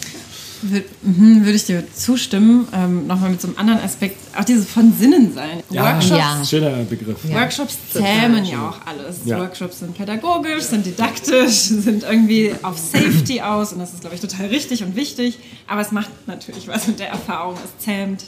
[0.70, 2.66] Würde, mhm, würde ich dir zustimmen.
[2.72, 4.16] Ähm, Nochmal mit so einem anderen Aspekt.
[4.38, 5.62] Auch dieses von Sinnen sein.
[5.70, 6.44] Workshops, Ja.
[6.44, 7.18] schöner Begriff.
[7.30, 9.18] Workshops Total zähmen ja auch alles.
[9.24, 9.38] Ja.
[9.38, 14.20] Workshops sind pädagogisch, sind didaktisch, sind irgendwie auf Safety aus und das ist, glaube ich,
[14.22, 15.38] total richtig und wichtig.
[15.66, 17.54] Aber es macht natürlich was mit der Erfahrung.
[17.64, 18.24] Es zähmt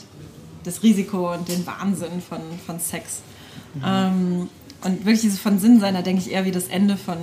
[0.63, 3.21] das Risiko und den Wahnsinn von, von Sex.
[3.85, 4.49] Ähm,
[4.83, 7.17] und wirklich dieses von Sinn sein, da denke ich eher wie das Ende von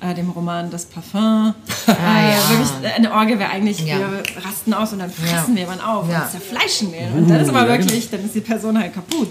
[0.00, 1.54] äh, dem Roman Das Parfum.
[1.86, 2.38] äh, ja.
[2.48, 3.98] Wirklich, äh, eine Orgie wäre eigentlich, Ja.
[3.98, 5.54] wir rasten aus und dann fressen Ja.
[5.54, 6.22] wir jemanden auf Ja.
[6.22, 7.08] und zerfleischen wir.
[7.14, 9.28] Und dann ist aber wirklich, dann ist die Person halt kaputt.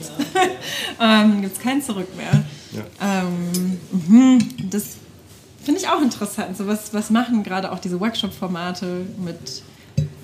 [1.02, 2.44] ähm, Gibt es kein Zurück mehr.
[3.02, 4.84] Ähm, mhm, das
[5.64, 6.56] finde ich auch interessant.
[6.56, 9.64] So was, was machen gerade auch diese Workshop-Formate mit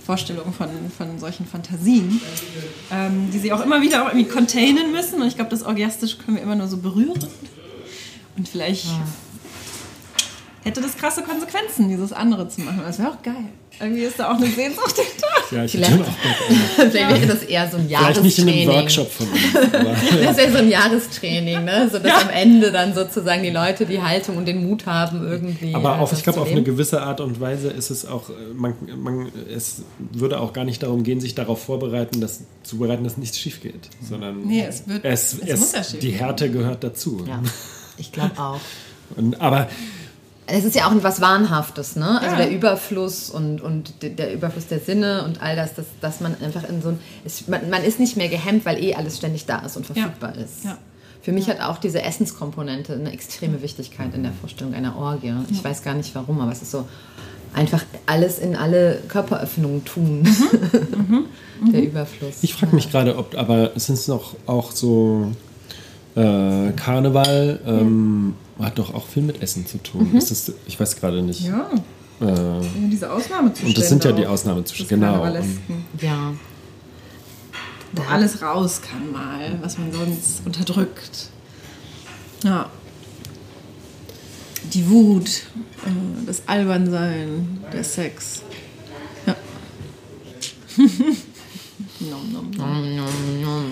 [0.05, 2.21] Vorstellungen von, von solchen Fantasien,
[2.91, 5.19] ähm, die sie auch immer wieder auch irgendwie containen müssen.
[5.21, 7.17] Und ich glaube, das Orgiastische können wir immer nur so berühren.
[8.38, 8.86] Und vielleicht
[10.65, 12.82] hätte das krasse Konsequenzen, dieses andere zu machen.
[12.86, 13.36] Das wäre auch geil.
[13.80, 15.28] Irgendwie ist da auch eine Sehnsucht hinter.
[15.56, 16.06] Ja, ich Vielleicht- auch.
[16.75, 18.82] Vielleicht wäre das eher so ein Vielleicht nicht in einem Jahrestraining.
[18.82, 19.28] Workshop von.
[19.73, 21.89] Aber Das wäre so ein Jahrestraining, ne?
[21.91, 25.75] So dass am Ende dann sozusagen die Leute die Haltung und den Mut haben, irgendwie.
[25.75, 28.30] Aber äh, auf, das ich glaube, auf eine gewisse Art und Weise ist es auch,
[28.30, 29.82] äh, man, man, es
[30.13, 33.62] würde auch gar nicht darum gehen, sich darauf vorbereiten, dass, zu bereiten, dass nichts schief
[33.62, 36.12] geht, sondern Nee, es wird- es, es es, muss ja schief die.
[36.12, 37.23] Härte gehört dazu.
[37.28, 37.41] Ja,
[37.97, 38.60] ich glaube auch.
[39.17, 39.67] Und, aber
[40.47, 42.19] Es ist ja auch etwas Wahnhaftes, ne?
[42.21, 42.43] Also Ja.
[42.43, 46.36] der Überfluss und, und de- der Überfluss der Sinne und all das, dass, dass man
[46.41, 46.99] einfach in so ein.
[47.25, 50.36] Es, man, man ist nicht mehr gehemmt, weil eh alles ständig da ist und verfügbar
[50.36, 50.65] ist.
[50.65, 50.77] Ja.
[51.23, 55.34] Für mich hat auch diese Essenskomponente eine extreme Wichtigkeit in der Vorstellung einer Orgie.
[55.49, 56.88] Ich weiß gar nicht warum, aber es ist so
[57.55, 60.27] einfach alles in alle Körperöffnungen tun.
[61.73, 62.36] der Überfluss.
[62.43, 65.31] ich frage mich gerade, ob, aber es ist noch auch so,
[66.15, 70.12] äh, Karneval ähm, hat doch auch viel mit Essen zu tun.
[70.12, 70.18] Mhm.
[70.18, 71.41] Ist das, ich weiß gerade nicht.
[71.41, 71.70] Ja,
[72.22, 73.68] Äh, diese Ausnahmezustände.
[73.76, 74.26] und das sind ja die.
[74.26, 75.24] Ausnahmezustände, genau.
[75.26, 75.60] Und.
[76.02, 76.34] Ja.
[77.91, 81.30] Wo alles raus kann mal, was man sonst unterdrückt.
[82.44, 82.70] Ja.
[84.74, 85.28] Die Wut,
[85.86, 88.41] äh, das Albernsein, der Sex.
[89.26, 89.36] Ja.
[92.10, 93.63] nom, nom, nom.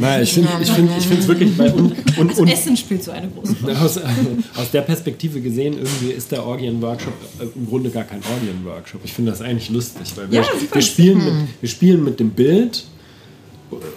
[0.00, 3.10] nein, ich finde ich find, ich es wirklich bei und, und, und Essen spielt so
[3.10, 3.80] eine große Rolle.
[3.80, 9.00] aus, aus der Perspektive gesehen, irgendwie ist der Orgien-Workshop äh, im Grunde gar kein Orgien-Workshop.
[9.04, 12.30] Ich finde das eigentlich lustig, weil wir, Ja, wir, spielen mit, wir spielen mit dem
[12.30, 12.84] Bild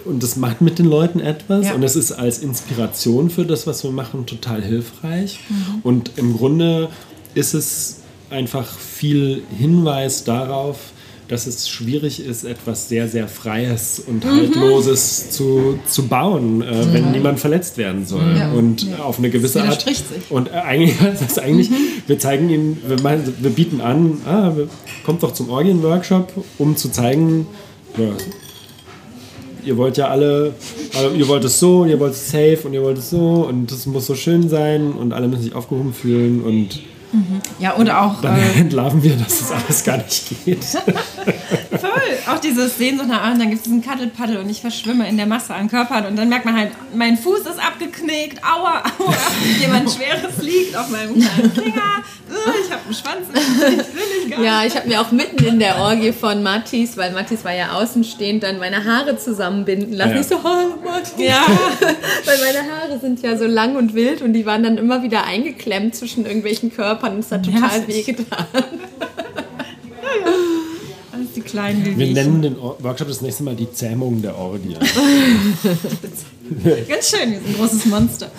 [0.04, 1.74] und das macht mit den Leuten etwas Ja.
[1.74, 5.40] und es ist als Inspiration für das, was wir machen, total hilfreich.
[5.48, 5.80] Mhm.
[5.82, 6.88] Und im Grunde
[7.34, 10.78] ist es einfach viel Hinweis darauf,
[11.28, 14.36] dass es schwierig ist, etwas sehr, sehr Freies und Mhm.
[14.36, 18.36] Haltloses zu, zu bauen, äh, wenn niemand verletzt werden soll.
[18.36, 18.52] Ja.
[18.52, 19.80] Und auf eine gewisse Das Art.
[19.82, 20.04] sich.
[20.30, 21.70] Und äh, eigentlich, das ist eigentlich,
[22.06, 24.52] wir zeigen ihnen, wir, meinen, wir bieten an, ah,
[25.04, 27.46] kommt doch zum Orgien-Workshop, um zu zeigen,
[27.96, 28.10] ja,
[29.64, 30.54] ihr wollt ja alle,
[30.94, 33.46] also ihr wollt es so, und ihr wollt es safe und ihr wollt es so
[33.48, 36.80] und das muss so schön sein und alle müssen sich aufgehoben fühlen und
[37.58, 40.64] Ja, oder auch dann äh, entlarven wir, dass das alles gar nicht geht.
[41.80, 41.90] voll.
[42.26, 45.26] Auch dieses Sehnsucht nach, und dann gibt es diesen Kaddelpaddel und ich verschwimme in der
[45.26, 49.14] Masse an Körpern und dann merkt man halt, mein Fuß ist abgeknickt, aua, aua,
[49.60, 54.38] jemand Schweres liegt auf meinem kleinen Finger, ich habe einen Schwanz, ich will ich gar
[54.40, 54.46] nicht.
[54.46, 57.72] Ja, ich habe mir auch mitten in der Orgie von Mathis, weil Mathis war ja
[57.72, 60.14] außenstehend, dann meine Haare zusammenbinden lassen.
[60.14, 60.20] Ja.
[60.20, 61.12] Ich so, oh, Mathis.
[61.18, 61.42] Ja,
[62.24, 65.24] Weil meine Haare sind ja so lang und wild und die waren dann immer wieder
[65.24, 68.06] eingeklemmt zwischen irgendwelchen Körpern und es hat total Nervig.
[68.08, 68.46] wehgetan.
[71.34, 72.14] die kleinen Wir Wehwehchen.
[72.14, 74.74] nennen den Or- Workshop das nächste Mal die Zähmung der Orgie.
[76.88, 78.30] Ganz schön, wir sind ein großes Monster.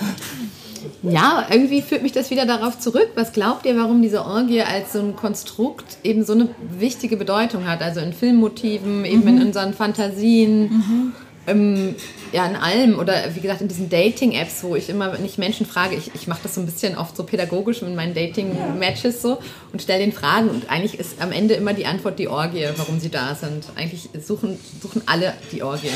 [1.03, 3.09] Ja, irgendwie führt mich das wieder darauf zurück.
[3.15, 7.67] Was glaubt ihr, warum diese Orgie als so ein Konstrukt eben so eine wichtige Bedeutung
[7.67, 7.81] hat?
[7.81, 11.13] Also in Filmmotiven, eben in unseren Fantasien,
[11.45, 11.95] ähm,
[12.33, 12.99] ja, in allem.
[12.99, 15.95] Oder wie gesagt, in diesen Dating-Apps, wo ich immer nicht Menschen frage.
[15.95, 19.39] Ich, ich mache das so ein bisschen oft so pädagogisch in meinen Dating-Matches so
[19.71, 20.49] und stelle den Fragen.
[20.49, 23.65] Und eigentlich ist am Ende immer die Antwort die Orgie, warum sie da sind.
[23.75, 25.89] Eigentlich suchen, suchen alle die Orgie.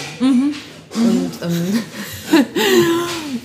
[0.93, 1.32] Und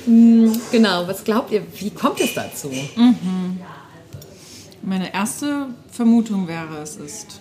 [0.07, 2.71] ähm, genau, was glaubt ihr, wie kommt es dazu?
[4.83, 7.41] Meine erste Vermutung wäre, es ist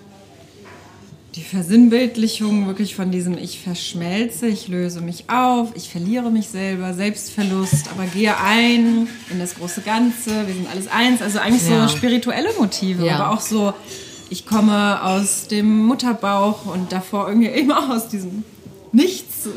[1.35, 6.93] die Versinnbildlichung wirklich von diesem Ich verschmelze, ich löse mich auf, ich verliere mich selber,
[6.93, 11.21] Selbstverlust, aber gehe ein in das große Ganze, wir sind alles eins.
[11.21, 11.87] Also eigentlich Ja.
[11.89, 13.15] so spirituelle Motive, Ja.
[13.19, 13.73] aber auch so,
[14.29, 18.43] ich komme aus dem Mutterbauch und davor irgendwie auch aus diesem
[18.95, 19.49] Nichts.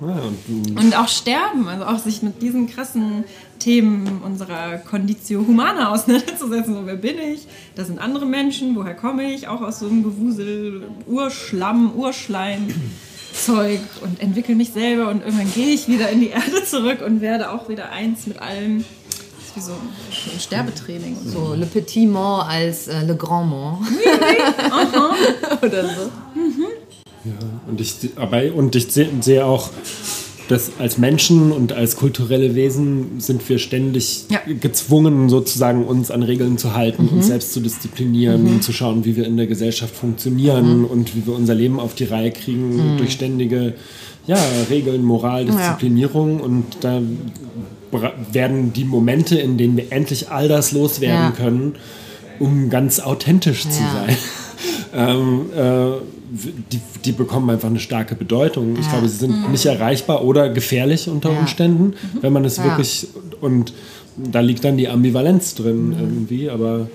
[0.00, 3.24] Ja, und, Und auch sterben, also auch sich mit diesen krassen
[3.58, 6.74] Themen unserer Conditio Humana auseinanderzusetzen.
[6.74, 7.46] So, wer bin ich?
[7.74, 9.46] Das sind andere Menschen, woher komme ich?
[9.46, 12.68] Auch aus so einem Gewusel, Urschlamm, Urschleim.
[13.34, 17.20] Zeug und entwickle mich selber und irgendwann gehe ich wieder in die Erde zurück und
[17.20, 18.84] werde auch wieder eins mit allem.
[19.36, 21.16] Das ist wie so ein Sterbetraining.
[21.16, 21.46] Und so.
[21.46, 23.80] So Le Petit Mort als äh, Le Grand Mort.
[25.62, 26.10] Oder so.
[27.68, 29.70] Und ich, aber, und ich sehe sehe auch,
[30.48, 34.40] dass als Menschen und als kulturelle Wesen sind wir ständig Ja.
[34.60, 39.26] gezwungen, sozusagen uns an Regeln zu halten, uns selbst zu disziplinieren, zu schauen, wie wir
[39.26, 43.74] in der Gesellschaft funktionieren und wie wir unser Leben auf die Reihe kriegen durch ständige
[44.26, 44.38] ja,
[44.70, 46.40] Regeln, Moral, Disziplinierung.
[46.40, 47.02] Und da
[48.32, 51.30] werden die Momente, in denen wir endlich all das loswerden Ja.
[51.32, 51.74] können,
[52.38, 53.92] um ganz authentisch zu Ja.
[54.06, 54.16] sein.
[54.98, 56.00] Ähm, äh,
[56.72, 58.76] die, die bekommen einfach eine starke Bedeutung.
[58.78, 61.38] Ich glaube, sie sind nicht erreichbar oder gefährlich unter Ja.
[61.38, 62.64] Umständen, wenn man es Ja.
[62.64, 63.06] wirklich
[63.40, 63.72] und
[64.16, 66.88] da liegt dann die Ambivalenz drin irgendwie, aber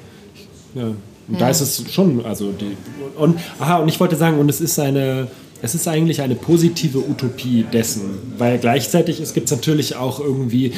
[0.75, 0.87] ja,
[1.29, 2.75] und da ist es schon, also die
[3.17, 5.27] und aha, und ich wollte sagen, und es ist eine
[5.61, 8.01] es ist eigentlich eine positive Utopie dessen,
[8.37, 10.73] weil gleichzeitig es gibt natürlich auch irgendwie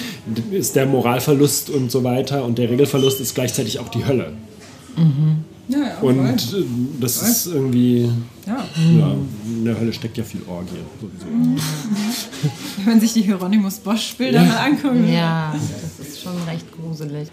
[0.52, 4.34] ist der Moralverlust und so weiter und der Regelverlust ist gleichzeitig auch die Hölle.
[5.68, 6.20] Ja, ja, Und
[6.54, 6.64] äh,
[7.00, 8.10] das ist irgendwie,
[8.46, 8.66] ja.
[8.98, 10.70] ja, in der Hölle steckt ja viel Orgie.
[11.02, 11.26] Sowieso.
[12.78, 15.10] Wenn man sich die Hieronymus Bosch-Bilder mal anguckt.
[15.12, 17.30] Ja, das ist schon recht gruselig.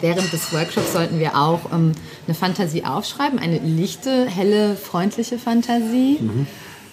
[0.00, 1.92] Während des Workshops sollten wir auch ähm,
[2.26, 6.18] eine Fantasie aufschreiben, eine lichte, helle, freundliche Fantasie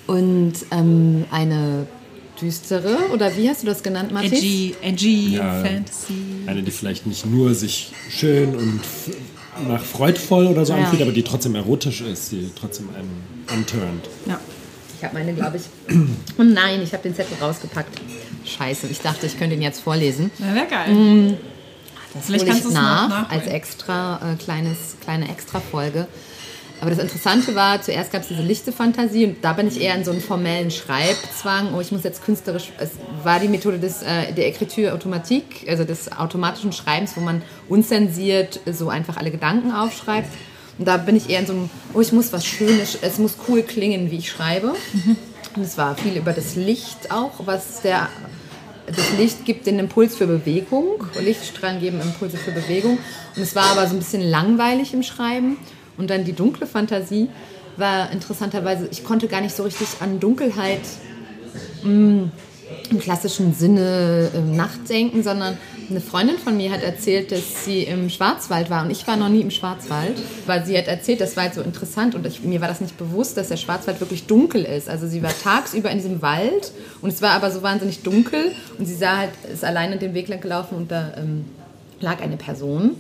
[0.07, 1.87] und ähm, eine
[2.41, 4.31] düstere, oder wie hast du das genannt, Mathis?
[4.31, 5.61] Edgy, edgy Ja.
[5.61, 6.13] Fantasy.
[6.45, 8.79] Eine, die vielleicht nicht nur sich schön und
[9.67, 10.79] nach freudvoll oder so Ja.
[10.79, 14.05] anfühlt, aber die trotzdem erotisch ist, die trotzdem einen anturnt.
[14.25, 14.39] Ja.
[14.97, 15.63] Ich habe meine, glaube ich.
[16.37, 17.99] Oh nein, ich habe den Zettel rausgepackt.
[18.45, 20.29] Scheiße, ich dachte, ich könnte ihn jetzt vorlesen.
[20.39, 21.37] Na, wäre geil.
[22.13, 23.41] Das Vielleicht hole ich kannst du es noch nach nachholen.
[23.41, 26.07] als extra äh, kleines, kleine Extra-Folge.
[26.81, 29.95] Aber das Interessante war, zuerst gab es diese lichte Fantasie und da bin ich eher
[29.95, 31.73] in so einen formellen Schreibzwang.
[31.73, 32.71] Oh, ich muss jetzt künstlerisch.
[32.79, 32.91] Es
[33.23, 38.61] war die Methode des, äh, der Écriture automatique, also des automatischen Schreibens, wo man unzensiert
[38.71, 40.29] so einfach alle Gedanken aufschreibt.
[40.77, 43.35] Und da bin ich eher in so einem, oh, ich muss was Schönes, es muss
[43.49, 44.73] cool klingen, wie ich schreibe.
[45.55, 48.07] Und es war viel über das Licht auch, was der
[48.87, 51.03] das Licht gibt den Impuls für Bewegung.
[51.19, 52.97] Lichtstrahlen geben Impulse für Bewegung.
[53.35, 55.57] Und es war aber so ein bisschen langweilig im Schreiben.
[55.99, 57.29] Und dann die dunkle Fantasie
[57.77, 60.81] war interessanterweise, ich konnte gar nicht so richtig an Dunkelheit
[61.83, 62.29] mh,
[62.89, 65.57] im klassischen Sinne äh, nachdenken, sondern
[65.89, 68.83] eine Freundin von mir hat erzählt, dass sie im Schwarzwald war.
[68.83, 71.61] Und ich war noch nie im Schwarzwald, weil sie hat erzählt, das war halt so
[71.61, 72.15] interessant.
[72.15, 74.87] Und ich, mir war das nicht bewusst, dass der Schwarzwald wirklich dunkel ist.
[74.87, 78.51] Also sie war tagsüber in diesem Wald und es war aber so wahnsinnig dunkel.
[78.77, 81.45] Und sie sah halt, ist alleine den Weg lang gelaufen und da ähm,
[81.99, 82.95] lag eine Person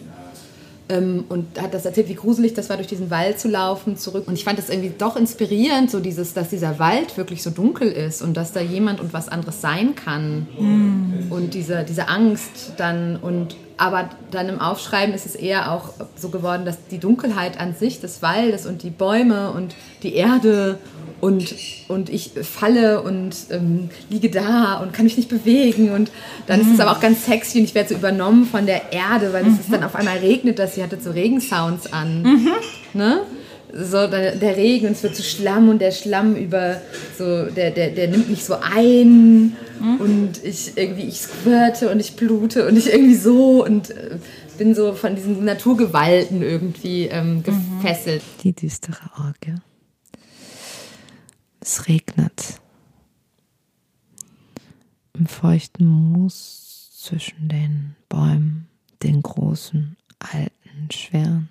[0.89, 4.27] ähm, und hat das erzählt, wie gruselig das war, durch diesen Wald zu laufen, zurück.
[4.27, 7.91] Und ich fand das irgendwie doch inspirierend, so dieses, dass dieser Wald wirklich so dunkel
[7.91, 10.47] ist und dass da jemand und was anderes sein kann.
[11.29, 16.27] Und diese, diese Angst dann und aber dann im Aufschreiben ist es eher auch so
[16.29, 19.73] geworden, dass die Dunkelheit an sich des Waldes und die Bäume und
[20.03, 20.79] die Erde
[21.21, 21.55] und,
[21.87, 25.91] und ich falle und ähm, liege da und kann mich nicht bewegen.
[25.91, 26.11] Und
[26.47, 29.33] dann ist es aber auch ganz sexy und ich werde so übernommen von der Erde,
[29.33, 32.47] weil es ist dann auf einmal regnet, dass sie hatte so Regensounds an,
[32.93, 33.21] ne?
[33.71, 36.81] So der, der Regen und es wird so Schlamm und der Schlamm über
[37.19, 39.55] so der der, der nimmt mich so ein.
[39.99, 44.17] Und ich irgendwie ich squirte und ich blute und ich irgendwie so und äh,
[44.57, 48.21] bin so von diesen Naturgewalten irgendwie ähm, gefesselt.
[48.43, 49.55] Die düstere Orgie.
[51.71, 52.59] Es regnet.
[55.13, 58.67] Im feuchten Moos zwischen den Bäumen,
[59.03, 61.47] den großen, alten, schweren,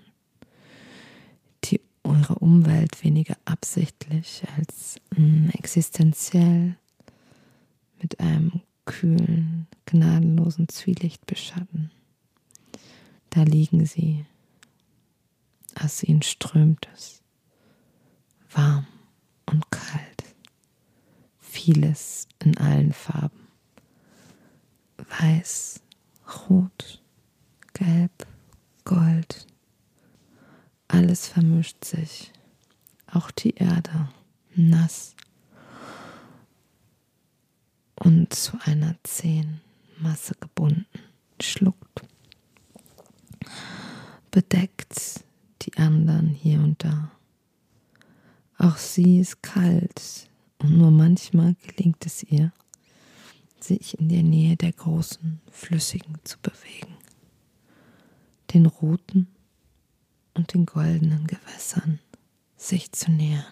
[1.62, 6.76] die eure Umwelt weniger absichtlich als mm, existenziell
[8.02, 11.92] mit einem kühlen, gnadenlosen Zwielicht beschatten.
[13.30, 14.26] Da liegen sie.
[15.80, 17.22] Aus ihnen strömt es.
[18.50, 18.84] Warm
[19.50, 20.24] und kalt.
[21.38, 23.48] Vieles in allen Farben.
[25.20, 25.80] Weiß,
[26.48, 27.02] rot,
[27.72, 28.26] gelb,
[28.84, 29.46] gold.
[30.88, 32.32] Alles vermischt sich.
[33.06, 34.10] Auch die Erde,
[34.54, 35.14] nass
[37.94, 39.60] und zu einer zähen
[39.98, 40.86] Masse gebunden,
[41.40, 42.02] schluckt,
[44.30, 45.24] bedeckt
[45.62, 47.10] die anderen hier und da.
[48.58, 50.28] Auch sie ist kalt
[50.58, 52.52] und nur manchmal gelingt es ihr,
[53.60, 56.96] sich in der Nähe der großen Flüssigen zu bewegen,
[58.52, 59.28] den roten
[60.34, 62.00] und den goldenen Gewässern
[62.56, 63.44] sich zu nähern.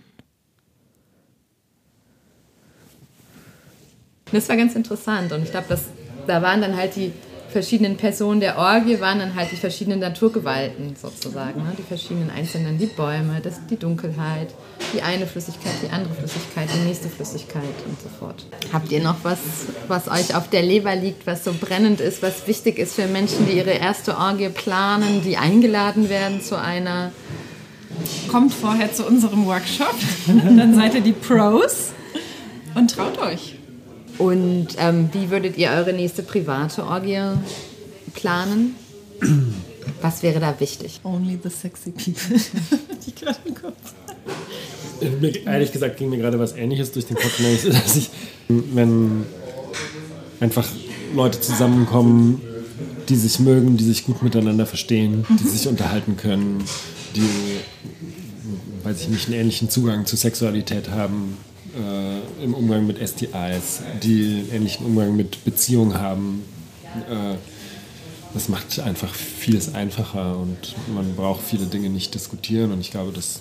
[4.32, 5.78] Das war ganz interessant und ich glaube,
[6.26, 7.12] da waren dann halt die
[7.56, 11.72] verschiedenen Personen der Orgie, waren dann halt die verschiedenen Naturgewalten sozusagen, ne?
[11.78, 14.48] die verschiedenen einzelnen, die Bäume, das, die Dunkelheit,
[14.92, 18.44] die eine Flüssigkeit, die andere Flüssigkeit, die nächste Flüssigkeit und so fort.
[18.74, 19.38] Habt ihr noch was,
[19.88, 23.46] was euch auf der Leber liegt, was so brennend ist, was wichtig ist für Menschen,
[23.46, 27.10] die ihre erste Orgie planen, die eingeladen werden zu einer?
[28.30, 29.94] Kommt vorher zu unserem Workshop,
[30.26, 31.92] dann seid ihr die Pros
[32.74, 33.54] und traut euch.
[34.18, 37.20] Und ähm, wie würdet ihr eure nächste private Orgie
[38.14, 38.74] planen?
[40.00, 41.00] Was wäre da wichtig?
[41.04, 42.36] Only the sexy people.
[43.06, 43.74] die gerade im Kopf.
[45.44, 48.10] Ehrlich gesagt ging mir gerade was Ähnliches durch den Kopf, nämlich, dass ich,
[48.48, 49.26] wenn
[50.40, 50.66] einfach
[51.14, 52.40] Leute zusammenkommen,
[53.08, 56.64] die sich mögen, die sich gut miteinander verstehen, die sich unterhalten können,
[57.14, 57.28] die,
[58.84, 61.55] weiß ich nicht, einen ähnlichen Zugang zur Sexualität haben, äh,
[62.42, 66.42] im Umgang mit STIs, die ähnlichen Umgang mit Beziehungen haben.
[67.08, 67.36] Äh,
[68.34, 73.12] das macht einfach vieles einfacher und man braucht viele Dinge nicht diskutieren und ich glaube,
[73.12, 73.40] das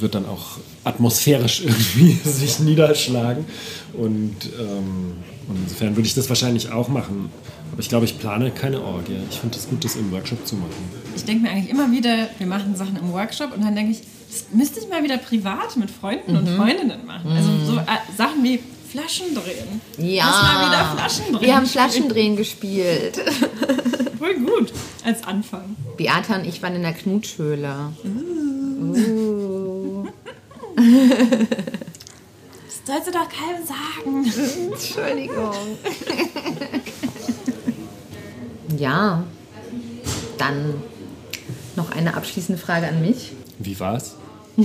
[0.00, 3.44] wird dann auch atmosphärisch irgendwie sich niederschlagen
[3.92, 5.14] und, ähm,
[5.48, 7.30] und insofern würde ich das wahrscheinlich auch machen.
[7.72, 9.16] Aber ich glaube, ich plane keine Orgie.
[9.30, 10.72] Ich finde es gut, das im Workshop zu machen.
[11.14, 14.00] Ich denke mir eigentlich immer wieder, wir machen Sachen im Workshop und dann denke ich,
[14.28, 16.38] das müsste ich mal wieder privat mit Freunden mhm.
[16.38, 17.32] und Freundinnen machen.
[17.32, 17.84] Also so äh,
[18.16, 18.60] Sachen wie
[18.90, 19.80] Flaschen drehen.
[19.98, 20.26] Ja.
[20.26, 21.46] Lass mal wieder Flaschen drehen.
[21.46, 23.18] Wir haben Flaschendrehen gespielt.
[24.18, 24.72] Voll gut.
[25.04, 25.76] Als Anfang.
[25.96, 27.92] Beata und ich waren in der Knutschhöhle.
[28.04, 28.96] Uh.
[28.96, 30.06] uh.
[30.76, 30.86] das
[32.84, 34.24] sollst du doch keinem sagen.
[34.72, 35.54] Entschuldigung.
[38.76, 39.24] ja.
[40.38, 40.74] Dann
[41.76, 43.32] noch eine abschließende Frage an mich.
[43.58, 44.17] Wie war's?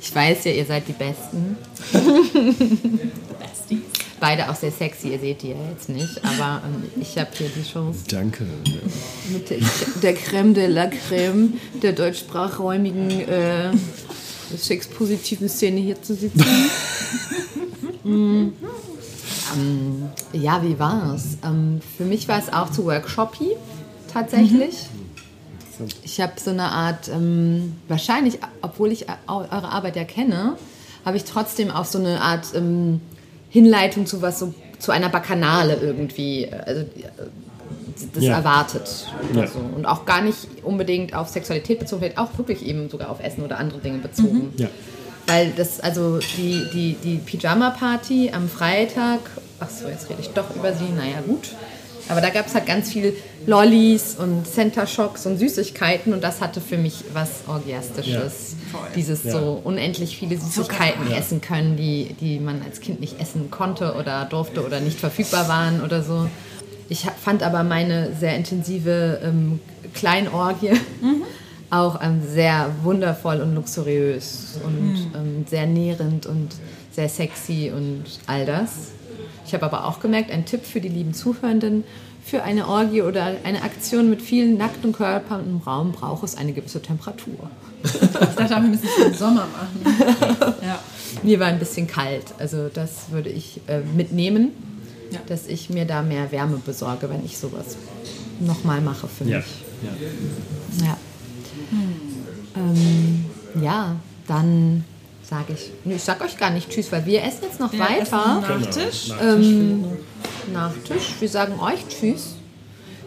[0.00, 1.58] ich weiß ja, ihr seid die Besten.
[4.18, 7.48] Beide auch sehr sexy, ihr seht die ja jetzt nicht, aber ähm, ich habe hier
[7.48, 8.00] die Chance.
[8.08, 8.46] Danke.
[9.30, 9.58] Mit der,
[10.02, 13.70] der Creme de la Creme der deutschsprachräumigen äh,
[14.56, 16.44] sexpositiven Szene hier zu sitzen.
[18.04, 18.52] mm.
[19.56, 21.38] ähm, ja, wie war es?
[21.44, 23.50] Ähm, für mich war es auch zu workshoppy
[24.12, 24.74] tatsächlich.
[24.94, 24.99] Mhm.
[26.02, 30.56] Ich habe so eine Art, ähm, wahrscheinlich, obwohl ich eure Arbeit ja kenne,
[31.04, 33.00] habe ich trotzdem auch so eine Art ähm,
[33.48, 36.84] Hinleitung zu was so zu einer Bakanale irgendwie, also
[38.14, 38.36] das ja.
[38.36, 39.06] erwartet.
[39.34, 39.46] Ja.
[39.46, 39.58] So.
[39.58, 43.44] Und auch gar nicht unbedingt auf Sexualität bezogen, vielleicht auch wirklich eben sogar auf Essen
[43.44, 44.52] oder andere Dinge bezogen.
[44.52, 44.52] Mhm.
[44.56, 44.68] Ja.
[45.26, 49.20] Weil das, also die, die, die Pyjama-Party am Freitag,
[49.60, 51.50] ach so, jetzt rede ich doch über sie, naja gut.
[52.10, 53.14] Aber da gab es halt ganz viel
[53.46, 58.56] Lollis und Center Shocks und Süßigkeiten und das hatte für mich was Orgiastisches.
[58.72, 58.78] Ja.
[58.94, 59.32] Dieses ja.
[59.32, 61.16] so unendlich viele Süßigkeiten ja.
[61.16, 65.48] essen können, die, die man als Kind nicht essen konnte oder durfte oder nicht verfügbar
[65.48, 66.28] waren oder so.
[66.88, 69.60] Ich fand aber meine sehr intensive ähm,
[69.94, 71.22] Kleinorgie mhm.
[71.70, 75.12] auch ähm, sehr wundervoll und luxuriös und mhm.
[75.14, 76.56] ähm, sehr nährend und
[76.90, 78.90] sehr sexy und all das.
[79.50, 81.82] Ich habe aber auch gemerkt, ein Tipp für die lieben Zuhörenden,
[82.24, 86.52] für eine Orgie oder eine Aktion mit vielen nackten Körpern im Raum braucht es eine
[86.52, 87.50] gewisse Temperatur.
[87.82, 90.54] Ich dachte, wir müssen es im Sommer machen.
[90.62, 90.78] Ja.
[91.24, 94.52] Mir war ein bisschen kalt, also das würde ich äh, mitnehmen,
[95.10, 95.18] ja.
[95.26, 97.76] dass ich mir da mehr Wärme besorge, wenn ich sowas
[98.38, 99.32] nochmal mache für mich.
[99.32, 99.42] Ja.
[100.78, 100.86] ja.
[100.86, 100.96] ja.
[101.70, 103.24] Hm.
[103.56, 103.96] Ähm, ja,
[104.28, 104.84] dann
[105.30, 107.78] sage ich, nee, ich sag euch gar nicht Tschüss, weil wir essen jetzt noch Wir
[107.78, 108.02] weiter.
[108.02, 109.12] essen Nachtisch.
[109.22, 109.84] Ähm,
[110.52, 111.14] Nachtisch.
[111.20, 112.34] Wir sagen euch Tschüss.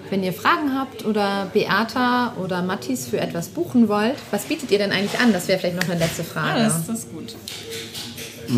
[0.10, 4.78] Wenn ihr Fragen habt oder Beata oder Mattis für etwas buchen wollt, was bietet ihr
[4.78, 5.34] denn eigentlich an?
[5.34, 6.64] Das wäre vielleicht noch eine letzte Frage.
[6.64, 7.36] das, das ist gut.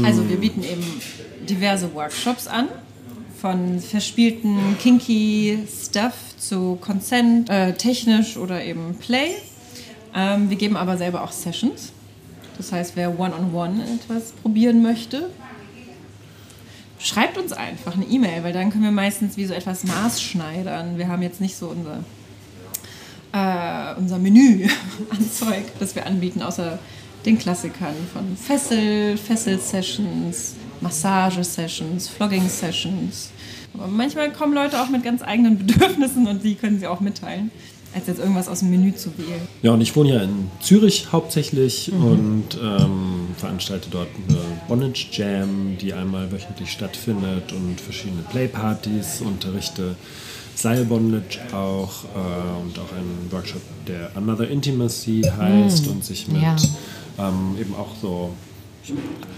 [0.04, 1.02] Also wir bieten eben
[1.50, 2.68] diverse Workshops an.
[3.42, 9.32] Von verspielten kinky Stuff zu Consent, äh, technisch oder eben Play.
[10.16, 11.92] Ähm, wir geben aber selber auch Sessions.
[12.58, 15.30] Das heißt, wer One-on-One etwas probieren möchte,
[17.00, 20.98] schreibt uns einfach eine E-Mail, weil dann können wir meistens wie so etwas maßschneidern.
[20.98, 22.04] Wir haben jetzt nicht so unser,
[23.34, 24.68] äh, unser Menü
[25.10, 26.80] an Zeug, das wir anbieten, außer
[27.26, 33.32] den Klassikern von Fessel, Fessel-Sessions, Massage-Sessions, Flogging-Sessions.
[33.74, 37.52] Aber manchmal kommen Leute auch mit ganz eigenen Bedürfnissen und die können sie auch mitteilen,
[37.96, 39.42] als jetzt irgendwas aus dem Menü zu wählen.
[39.62, 44.38] Ja, und ich wohne ja in Zürich hauptsächlich und ähm, veranstalte dort eine
[44.68, 49.96] Bondage Jam, die einmal wöchentlich stattfindet und verschiedene Playpartys, unterrichte
[50.56, 56.56] Seilbondage auch äh, und auch einen Workshop, der Another Intimacy heißt und sich mit ja.
[57.18, 58.34] ähm, eben auch so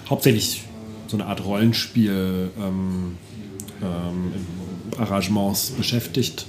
[0.10, 0.64] hauptsächlich
[1.08, 3.18] so eine Art Rollenspiel ähm,
[3.84, 4.34] ähm,
[4.98, 6.48] Arrangements beschäftigt.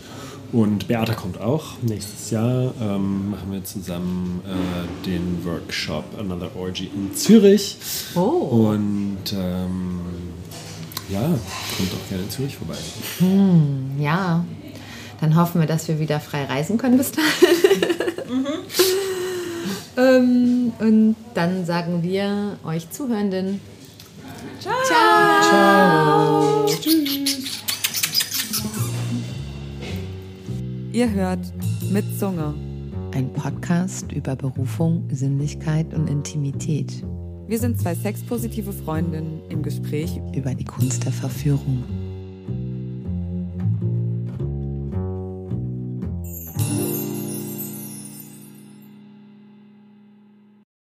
[0.50, 2.72] Und Beata kommt auch nächstes Jahr.
[2.80, 7.76] Ähm, machen wir zusammen äh, den Workshop Another Orgy in Zürich.
[8.14, 8.70] Oh.
[8.70, 10.00] Und ähm,
[11.10, 12.76] ja, kommt auch gerne in Zürich vorbei.
[13.98, 14.44] Ja,
[15.20, 17.86] dann hoffen wir, dass wir wieder frei reisen können bis dahin.
[19.98, 23.60] ähm, und dann sagen wir euch Zuhörenden
[30.98, 31.52] Ihr hört
[31.92, 32.54] mit Zunge.
[33.14, 37.04] ein Podcast über Berufung, Sinnlichkeit und Intimität,
[37.46, 41.84] Wir sind zwei sexpositive Freundinnen im Gespräch über die Kunst der Verführung.